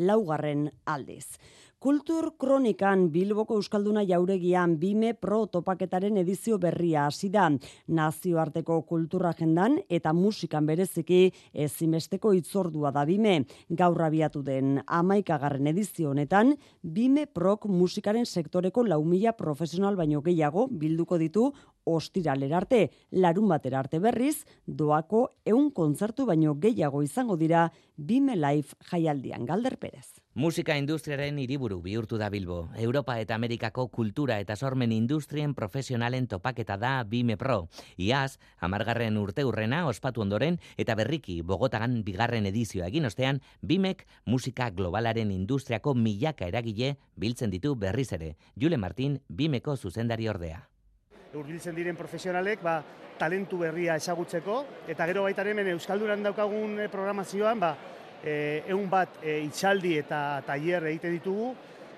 laugarren 0.10 0.68
aldez. 0.86 1.26
Kultur 1.84 2.30
Kronikan 2.40 3.10
Bilboko 3.12 3.58
Euskalduna 3.60 4.06
jauregian 4.08 4.78
Bime 4.80 5.10
Pro 5.20 5.42
topaketaren 5.52 6.16
edizio 6.22 6.56
berria 6.56 7.02
hasi 7.10 7.28
da. 7.28 7.50
Nazioarteko 7.92 8.78
kultura 8.88 9.34
agendan 9.34 9.76
eta 9.90 10.14
musikan 10.16 10.64
bereziki 10.64 11.34
ezimesteko 11.52 12.32
itzordua 12.38 12.94
da 12.96 13.04
Bime. 13.04 13.34
Gaur 13.68 14.00
abiatu 14.06 14.46
den 14.48 14.78
amaikagarren 14.88 15.68
edizio 15.74 16.14
honetan, 16.14 16.54
Bime 16.82 17.26
Prok 17.26 17.68
musikaren 17.68 18.24
sektoreko 18.24 18.86
lau 18.88 19.02
mila 19.04 19.36
profesional 19.36 20.00
baino 20.00 20.22
gehiago 20.24 20.70
bilduko 20.72 21.20
ditu 21.20 21.50
ostiralerarte, 21.86 22.92
larun 23.12 23.48
batera 23.50 23.80
arte 23.80 24.00
berriz, 24.00 24.46
doako 24.66 25.30
eun 25.46 25.72
kontzertu 25.72 26.26
baino 26.26 26.56
gehiago 26.60 27.04
izango 27.04 27.38
dira 27.38 27.72
Bime 27.96 28.36
Life 28.36 28.76
jaialdian 28.90 29.46
Galder 29.46 29.78
Perez. 29.78 30.24
Musika 30.34 30.74
industriaren 30.82 31.38
hiriburu 31.38 31.80
bihurtu 31.82 32.18
da 32.18 32.30
Bilbo. 32.34 32.70
Europa 32.82 33.20
eta 33.22 33.36
Amerikako 33.36 33.88
kultura 33.94 34.40
eta 34.42 34.56
sormen 34.56 34.92
industrien 34.92 35.54
profesionalen 35.54 36.28
topaketa 36.28 36.78
da 36.78 37.04
Bime 37.04 37.38
Pro. 37.38 37.68
Iaz, 37.98 38.40
amargarren 38.58 39.18
urte 39.22 39.46
urrena 39.46 39.86
ospatu 39.88 40.26
ondoren 40.26 40.58
eta 40.78 40.96
berriki 40.96 41.42
Bogotagan 41.44 42.02
bigarren 42.04 42.50
edizioa 42.50 42.90
egin 42.90 43.06
ostean, 43.06 43.44
Bimek 43.62 44.08
musika 44.26 44.72
globalaren 44.72 45.32
industriako 45.32 45.94
milaka 45.94 46.50
eragile 46.50 46.96
biltzen 47.16 47.54
ditu 47.54 47.76
berriz 47.76 48.12
ere. 48.14 48.36
Jule 48.58 48.78
Martin, 48.78 49.22
Bimeko 49.30 49.78
zuzendari 49.78 50.28
ordea 50.28 50.73
urbiltzen 51.40 51.76
diren 51.76 51.98
profesionalek 51.98 52.62
ba, 52.64 52.78
talentu 53.18 53.60
berria 53.62 53.96
ezagutzeko. 54.00 54.64
Eta 54.90 55.08
gero 55.10 55.26
baita 55.28 55.46
hemen 55.48 55.74
euskalduran 55.74 56.24
daukagun 56.24 56.80
eh, 56.80 56.90
programazioan 56.90 57.60
ba 57.60 57.76
eh 58.24 58.64
ehun 58.72 58.90
bat 58.90 59.18
e, 59.22 59.42
itxaldi 59.44 59.98
eta 60.00 60.42
tailer 60.48 60.86
egite 60.88 61.10
ditugu 61.12 61.50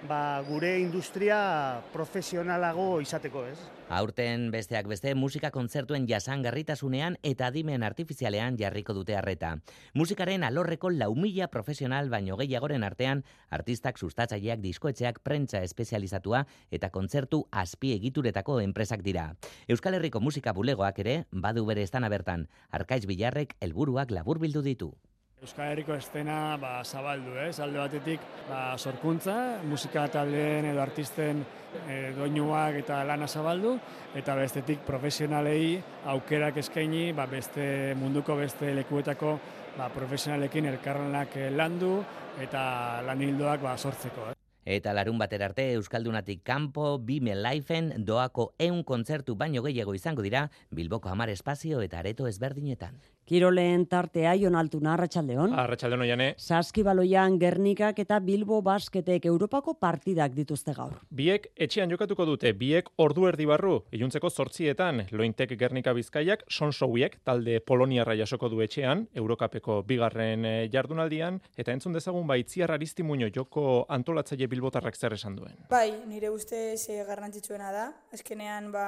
ba, 0.07 0.41
gure 0.47 0.79
industria 0.79 1.81
profesionalago 1.93 2.99
izateko, 3.01 3.45
ez? 3.49 3.57
Aurten 3.89 4.49
besteak 4.53 4.87
beste 4.89 5.13
musika 5.15 5.51
kontzertuen 5.53 6.07
jasangarritasunean 6.09 7.17
eta 7.23 7.51
adimen 7.51 7.83
artifizialean 7.85 8.57
jarriko 8.57 8.95
dute 8.97 9.15
harreta. 9.15 9.55
Musikaren 9.93 10.43
alorreko 10.43 10.89
lau 10.89 11.13
profesional 11.51 12.09
baino 12.09 12.37
gehiagoren 12.37 12.83
artean, 12.83 13.23
artistak 13.49 13.97
sustatzaileak 13.97 14.59
diskoetxeak 14.59 15.19
prentza 15.23 15.61
espezializatua 15.61 16.45
eta 16.71 16.89
kontzertu 16.89 17.47
azpi 17.51 17.93
egituretako 17.93 18.59
enpresak 18.61 19.01
dira. 19.01 19.35
Euskal 19.67 19.93
Herriko 19.93 20.19
musika 20.19 20.53
bulegoak 20.53 20.99
ere, 20.99 21.25
badu 21.31 21.65
bere 21.65 21.83
estana 21.83 22.09
bertan, 22.09 22.47
arkaiz 22.71 23.05
bilarrek 23.05 23.55
helburuak 23.61 24.11
labur 24.11 24.39
bildu 24.39 24.61
ditu. 24.61 24.95
Euskal 25.45 25.67
Herriko 25.69 25.93
estena 25.93 26.57
ba, 26.57 26.79
zabaldu, 26.81 27.35
eh? 27.37 27.51
alde 27.61 27.77
batetik 27.77 28.23
ba, 28.47 28.73
sorkuntza, 28.81 29.35
musika 29.69 30.07
taldeen 30.09 30.65
edo 30.71 30.81
artisten 30.81 31.43
e, 31.85 31.97
doinuak 32.17 32.79
eta 32.79 33.03
lana 33.05 33.27
zabaldu, 33.29 33.75
eta 34.17 34.33
bestetik 34.39 34.81
profesionalei 34.87 35.75
aukerak 36.15 36.57
eskaini 36.63 37.11
ba, 37.13 37.27
beste 37.29 37.93
munduko 37.99 38.39
beste 38.39 38.71
lekuetako 38.73 39.35
ba, 39.75 39.91
profesionalekin 39.93 40.65
elkarrenak 40.71 41.37
landu 41.53 41.99
eta 42.41 43.03
lan 43.05 43.21
hildoak 43.21 43.61
ba, 43.67 43.75
sortzeko. 43.77 44.31
Eh? 44.31 44.79
Eta 44.79 44.95
larun 44.97 45.21
batera 45.21 45.45
arte 45.51 45.67
Euskaldunatik 45.75 46.41
kanpo 46.41 46.95
Bime 46.97 47.35
Lifeen 47.37 47.91
doako 48.07 48.55
eun 48.57 48.81
kontzertu 48.81 49.37
baino 49.37 49.61
gehiago 49.61 49.93
izango 49.93 50.25
dira 50.25 50.47
Bilboko 50.73 51.13
Hamar 51.13 51.29
Espazio 51.29 51.85
eta 51.85 52.01
Areto 52.01 52.25
ezberdinetan. 52.25 52.97
Kiroleen 53.25 53.87
tartea 53.89 54.35
Jon 54.37 54.55
Altuna 54.55 54.91
Arratsaldeon. 54.93 55.53
Arratsaldeon 55.57 56.03
oiane. 56.05 56.27
Saskibaloian 56.37 57.39
Gernikak 57.41 57.97
eta 58.03 58.19
Bilbo 58.21 58.59
Basketek 58.61 59.25
Europako 59.25 59.73
partidak 59.81 60.35
dituzte 60.37 60.75
gaur. 60.77 60.99
Biek 61.09 61.47
etxean 61.57 61.89
jokatuko 61.89 62.27
dute, 62.29 62.51
biek 62.53 62.91
ordu 63.01 63.25
erdi 63.25 63.47
barru, 63.49 63.79
iluntzeko 63.97 64.29
zortzietan, 64.29 65.07
lointek 65.11 65.55
Gernika 65.57 65.95
Bizkaiak, 65.97 66.45
sonsouiek, 66.49 67.17
talde 67.25 67.57
Polonia 67.65 68.05
jasoko 68.13 68.49
du 68.49 68.61
etxean, 68.61 69.07
Eurokapeko 69.17 69.81
bigarren 69.87 70.45
eh, 70.45 70.69
jardunaldian, 70.71 71.41
eta 71.57 71.73
entzun 71.73 71.97
dezagun 71.97 72.27
baitziar 72.27 72.75
aristimuño 72.77 73.31
joko 73.33 73.87
antolatzaile 73.89 74.47
Bilbotarrak 74.47 74.95
zer 74.95 75.17
esan 75.17 75.35
duen. 75.35 75.57
Bai, 75.73 75.89
nire 76.05 76.29
ustez 76.29 76.89
eh, 76.89 77.01
garrantzitsuena 77.09 77.73
da, 77.73 77.89
eskenean 78.13 78.71
ba 78.71 78.85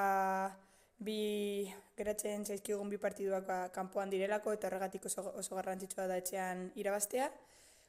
bi 0.97 1.67
geratzen 1.97 2.45
zaizkigun 2.45 2.89
bi 2.89 2.97
partiduak 2.97 3.45
ba, 3.47 3.57
kanpoan 3.73 4.09
direlako 4.09 4.53
eta 4.53 4.67
horregatik 4.67 5.05
oso, 5.05 5.23
oso 5.37 5.55
garrantzitsua 5.55 6.07
da 6.07 6.17
etxean 6.17 6.71
irabaztea. 6.75 7.29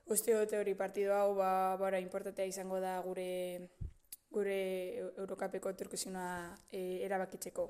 Uste 0.08 0.32
dute 0.32 0.58
hori 0.58 0.74
partidu 0.74 1.12
hau 1.12 1.34
ba, 1.36 1.76
bara 1.80 2.00
importantea 2.00 2.48
izango 2.48 2.80
da 2.80 2.98
gure 3.04 3.28
gure 4.32 4.58
Eurokapeko 5.16 5.72
turkuzioa 5.72 6.28
e, 6.70 7.04
erabakitzeko. 7.06 7.68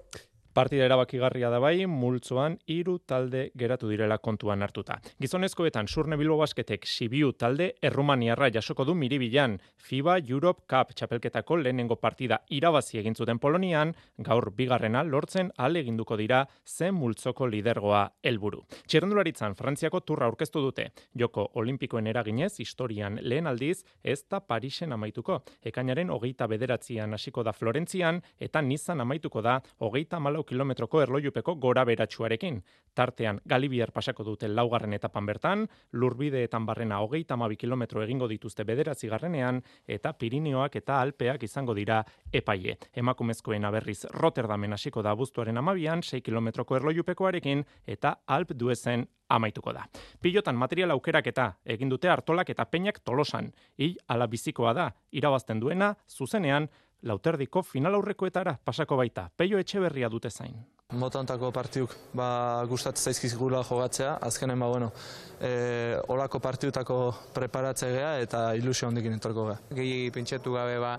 Partida 0.58 0.88
erabakigarria 0.88 1.52
da 1.52 1.60
bai, 1.62 1.84
multzoan 1.86 2.56
hiru 2.66 2.96
talde 3.06 3.44
geratu 3.54 3.86
direla 3.86 4.16
kontuan 4.18 4.64
hartuta. 4.66 4.96
Gizonezkoetan 5.22 5.86
Surne 5.86 6.16
Bilbo 6.18 6.34
Basketek 6.40 6.82
Sibiu 6.82 7.28
talde 7.38 7.68
Errumaniarra 7.80 8.48
jasoko 8.50 8.82
du 8.84 8.96
miribilan. 8.98 9.54
FIBA 9.78 10.16
Europe 10.26 10.64
Cup 10.66 10.90
txapelketako 10.98 11.60
lehenengo 11.60 11.94
partida 12.02 12.40
irabazi 12.50 12.98
egin 12.98 13.14
zuten 13.14 13.38
Polonian, 13.38 13.92
gaur 14.18 14.50
bigarrena 14.56 15.04
lortzen 15.06 15.52
ale 15.56 15.84
eginduko 15.84 16.18
dira 16.18 16.40
zen 16.66 16.98
multzoko 16.98 17.46
lidergoa 17.46 18.02
helburu. 18.26 18.64
Txirrendularitzan 18.88 19.54
Frantziako 19.54 20.00
turra 20.00 20.26
aurkeztu 20.26 20.64
dute. 20.66 20.88
Joko 21.14 21.46
Olimpikoen 21.62 22.10
eraginez 22.10 22.56
historian 22.58 23.20
lehen 23.22 23.46
aldiz 23.46 23.84
ez 24.02 24.24
da 24.26 24.40
Parisen 24.40 24.98
amaituko. 24.98 25.38
Ekainaren 25.62 26.10
hogeita 26.10 26.50
bederatzean 26.50 27.14
hasiko 27.14 27.46
da 27.46 27.54
Florentzian 27.54 28.20
eta 28.40 28.60
Nizan 28.60 29.06
amaituko 29.06 29.40
da 29.40 29.60
hogeita 29.78 30.18
malau 30.18 30.47
kilometroko 30.48 31.02
erloiupeko 31.04 31.54
gora 31.60 31.84
beratxuarekin. 31.84 32.62
Tartean, 32.96 33.40
Galibier 33.46 33.92
pasako 33.94 34.24
dute 34.26 34.48
laugarren 34.48 34.96
etapan 34.96 35.26
bertan, 35.28 35.66
lurbideetan 35.92 36.66
barrena 36.66 36.98
hogeita 37.04 37.36
mabi 37.36 37.56
kilometro 37.60 38.02
egingo 38.02 38.26
dituzte 38.28 38.64
bederatzi 38.64 39.08
garrenean, 39.12 39.60
eta 39.86 40.14
Pirineoak 40.18 40.80
eta 40.80 41.00
Alpeak 41.02 41.44
izango 41.46 41.76
dira 41.76 42.00
epaie. 42.32 42.78
Emakumezkoen 42.96 43.68
aberriz 43.68 44.00
Rotterdamen 44.16 44.72
hasiko 44.74 45.04
da 45.04 45.14
abuztuaren 45.14 45.60
amabian, 45.62 46.02
6 46.02 46.24
kilometroko 46.24 46.80
erloiupekoarekin, 46.80 47.64
eta 47.86 48.16
Alp 48.26 48.56
duezen 48.58 49.06
amaituko 49.28 49.72
da. 49.76 49.84
Pilotan 50.22 50.56
material 50.56 50.90
aukerak 50.94 51.26
eta 51.30 51.48
egin 51.64 51.90
dute 51.92 52.08
hartolak 52.08 52.50
eta 52.50 52.64
peinak 52.64 53.02
tolosan. 53.04 53.52
Hil 53.78 53.96
ala 54.08 54.26
bizikoa 54.26 54.72
da, 54.74 54.90
irabazten 55.12 55.60
duena, 55.60 55.94
zuzenean, 56.08 56.68
lauterdiko 57.02 57.62
final 57.62 57.94
aurrekoetara 57.94 58.56
pasako 58.64 58.98
baita, 58.98 59.28
peio 59.36 59.58
etxe 59.58 59.80
berria 59.80 60.08
dute 60.08 60.30
zain. 60.30 60.56
Motantako 60.98 61.50
partiuk 61.52 61.92
ba, 62.16 62.64
gustatzen 62.68 63.10
zaizkizgula 63.10 63.60
jogatzea, 63.68 64.14
azkenen 64.24 64.58
ba, 64.58 64.68
bueno, 64.72 64.92
e, 65.40 65.98
olako 66.08 66.40
partiutako 66.40 66.98
preparatze 67.34 67.90
gea 67.92 68.14
eta 68.24 68.54
ilusio 68.56 68.88
hondikin 68.88 69.18
entorko 69.18 69.50
gea. 69.50 69.58
Gehi 69.76 70.08
pentsetu 70.14 70.56
gabe 70.56 70.78
ba, 70.80 70.96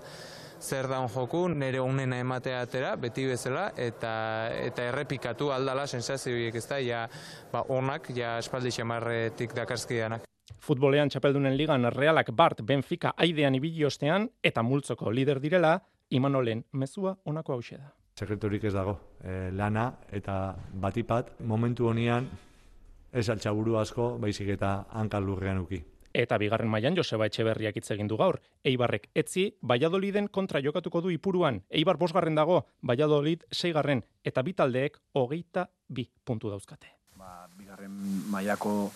zer 0.60 0.86
daun 0.88 1.08
joku, 1.08 1.48
nire 1.48 1.80
unena 1.80 2.20
ematea 2.20 2.62
atera, 2.62 2.94
beti 3.00 3.26
bezala, 3.26 3.70
eta 3.76 4.12
eta 4.62 4.86
errepikatu 4.92 5.50
aldala 5.50 5.86
sensazioiek 5.86 6.54
ez 6.54 6.66
da, 6.68 6.80
ja, 6.84 7.04
ba, 7.52 7.64
onak, 7.68 8.12
ja, 8.14 8.36
espaldi 8.38 8.70
xamarretik 8.78 9.56
dakarskidanak. 9.56 10.29
Futbolean 10.58 11.08
txapeldunen 11.08 11.56
ligan 11.56 11.86
realak 11.94 12.32
Bart 12.36 12.62
Benfica 12.66 13.14
aidean 13.16 13.54
ibili 13.54 13.84
ostean 13.84 14.28
eta 14.42 14.62
multzoko 14.62 15.10
lider 15.10 15.40
direla, 15.40 15.80
Imanolen 16.10 16.64
mezua 16.72 17.14
onako 17.24 17.54
hause 17.54 17.76
da. 17.78 17.92
Sekreturik 18.18 18.64
ez 18.64 18.72
dago, 18.74 18.96
e, 19.22 19.50
lana 19.54 19.92
eta 20.12 20.56
batipat 20.82 21.38
momentu 21.46 21.86
honian 21.88 22.26
ez 23.12 23.28
altxaburu 23.30 23.78
asko, 23.78 24.16
baizik 24.18 24.50
eta 24.56 24.84
hankal 24.90 25.24
lurrean 25.24 25.62
uki. 25.62 25.80
Eta 26.12 26.38
bigarren 26.42 26.70
mailan 26.70 26.96
Joseba 26.98 27.28
Etxeberriak 27.30 27.76
hitz 27.78 27.92
egin 27.94 28.08
du 28.10 28.16
gaur. 28.18 28.40
Eibarrek 28.66 29.06
etzi 29.14 29.52
Valladoliden 29.62 30.26
kontra 30.28 30.60
jokatuko 30.60 31.00
du 31.04 31.10
ipuruan. 31.14 31.62
Eibar 31.70 31.96
bosgarren 31.98 32.34
dago, 32.34 32.64
Valladolid 32.82 33.44
seigarren 33.52 34.02
eta 34.24 34.42
bitaldeek 34.42 34.98
hogeita 35.14 35.68
bi 35.88 36.08
puntu 36.24 36.50
dauzkate. 36.50 36.90
Ba, 37.14 37.46
bigarren 37.56 37.94
mailako 38.32 38.90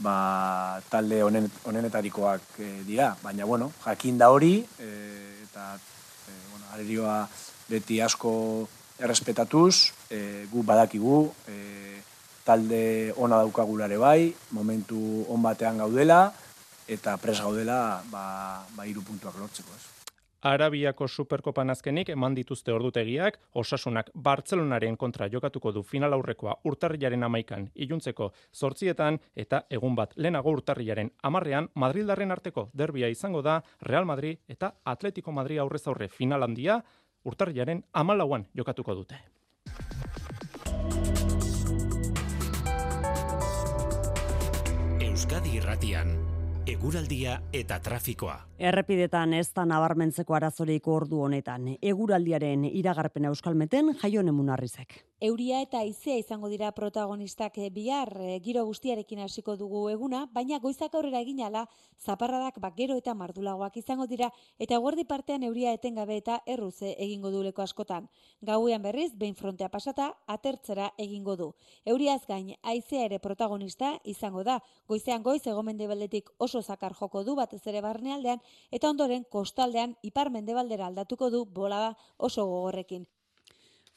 ba, 0.00 0.80
talde 0.90 1.22
honen, 1.22 1.50
honenetarikoak 1.64 2.58
e, 2.58 2.70
dira, 2.86 3.12
baina 3.22 3.44
bueno, 3.44 3.72
jakin 3.84 4.18
da 4.18 4.30
hori 4.30 4.54
e, 4.78 4.90
eta 5.44 5.74
e, 5.76 6.36
bueno, 6.50 6.66
arerioa 6.72 7.28
beti 7.68 8.00
asko 8.00 8.32
errespetatuz, 9.02 9.92
e, 10.10 10.46
gu 10.50 10.62
badakigu, 10.62 11.24
e, 11.48 12.02
talde 12.44 13.12
ona 13.16 13.38
daukagulare 13.42 13.98
bai, 13.98 14.32
momentu 14.50 15.26
on 15.30 15.42
batean 15.42 15.78
gaudela, 15.82 16.32
eta 16.88 17.16
pres 17.16 17.40
gaudela 17.40 18.02
ba, 18.10 18.66
ba 18.76 18.86
iru 18.86 19.02
puntuak 19.06 19.38
lortzeko. 19.38 19.70
Ez. 19.76 20.01
Arabiako 20.42 21.06
Superkopan 21.06 21.70
azkenik 21.70 22.08
eman 22.10 22.34
dituzte 22.34 22.72
ordutegiak, 22.74 23.36
osasunak 23.54 24.08
Bartzelonaren 24.14 24.96
kontra 24.98 25.28
jokatuko 25.30 25.70
du 25.72 25.82
final 25.86 26.16
aurrekoa 26.16 26.56
urtarriaren 26.66 27.22
amaikan 27.22 27.68
iluntzeko 27.74 28.32
zortzietan, 28.52 29.20
eta 29.36 29.62
egun 29.70 29.94
bat 29.94 30.16
lehenago 30.16 30.50
urtarriaren 30.50 31.12
amarrean 31.22 31.68
Madrildarren 31.74 32.34
arteko 32.34 32.68
derbia 32.74 33.08
izango 33.08 33.42
da 33.42 33.60
Real 33.82 34.04
Madrid 34.04 34.40
eta 34.48 34.74
Atletico 34.84 35.30
Madrid 35.30 35.62
aurrez 35.62 35.86
aurre 35.86 36.08
final 36.08 36.42
handia 36.42 36.82
urtarriaren 37.24 37.84
amalauan 37.92 38.48
jokatuko 38.52 38.98
dute. 38.98 39.22
Euskadi 45.06 45.58
Irratian 45.60 46.31
Eguraldia 46.62 47.40
eta 47.50 47.80
trafikoa. 47.82 48.36
Errepidetan 48.62 49.32
ez 49.34 49.48
da 49.50 49.64
nabarmentzeko 49.66 50.36
arazorik 50.38 50.86
ordu 50.86 51.24
honetan. 51.26 51.72
Eguraldiaren 51.82 52.68
iragarpena 52.70 53.32
euskalmeten 53.32 53.90
jaion 53.98 54.30
emunarrizek. 54.30 55.00
Euria 55.22 55.60
eta 55.62 55.78
aizea 55.78 56.16
izango 56.18 56.48
dira 56.50 56.72
protagonistak 56.74 57.60
bihar 57.70 58.08
eh, 58.18 58.40
giro 58.42 58.64
guztiarekin 58.66 59.20
hasiko 59.22 59.54
dugu 59.60 59.82
eguna, 59.92 60.24
baina 60.34 60.58
goizak 60.58 60.96
aurrera 60.98 61.20
egin 61.22 61.44
ala, 61.46 61.62
zaparradak 62.02 62.58
bakero 62.64 62.96
eta 62.98 63.14
mardulagoak 63.14 63.76
izango 63.78 64.08
dira, 64.10 64.32
eta 64.58 64.80
guardi 64.82 65.04
partean 65.12 65.44
euria 65.46 65.76
etengabe 65.78 66.16
eta 66.16 66.40
erruze 66.56 66.96
egingo 67.06 67.30
duleko 67.30 67.62
askotan. 67.62 68.10
Gauean 68.50 68.82
berriz, 68.82 69.12
behin 69.14 69.38
frontea 69.38 69.70
pasata, 69.70 70.10
atertzera 70.26 70.90
egingo 70.98 71.36
du. 71.36 71.48
Euriaz 71.86 72.26
gain, 72.26 72.56
aizea 72.74 73.06
ere 73.06 73.22
protagonista 73.22 73.94
izango 74.02 74.42
da, 74.42 74.58
goizean 74.88 75.22
goiz 75.22 75.46
egomende 75.46 75.86
beldetik 75.86 76.34
oso 76.38 76.66
zakar 76.66 76.98
joko 76.98 77.22
du 77.22 77.38
batez 77.38 77.62
ere 77.70 77.80
barnealdean 77.80 78.42
eta 78.72 78.90
ondoren 78.90 79.22
kostaldean 79.30 79.94
ipar 80.02 80.34
mendebaldera 80.34 80.90
aldatuko 80.90 81.30
du 81.30 81.46
bolada 81.46 81.94
oso 82.18 82.44
gogorrekin. 82.44 83.06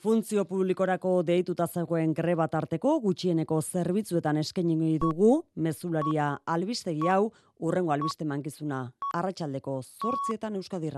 Funtzio 0.03 0.43
publikorako 0.45 1.11
deituta 1.23 1.65
zegoen 1.67 2.13
greba 2.13 2.47
tarteko 2.51 2.99
gutxieneko 3.01 3.61
zerbitzuetan 3.61 4.37
eskaini 4.41 4.97
dugu 4.99 5.31
mezularia 5.55 6.27
albistegi 6.45 7.07
hau 7.09 7.31
urrengo 7.59 7.91
albiste 7.95 8.25
mankizuna. 8.25 8.91
Arratsaldeko 9.13 9.81
8etan 9.81 10.55
Euskadi 10.61 10.91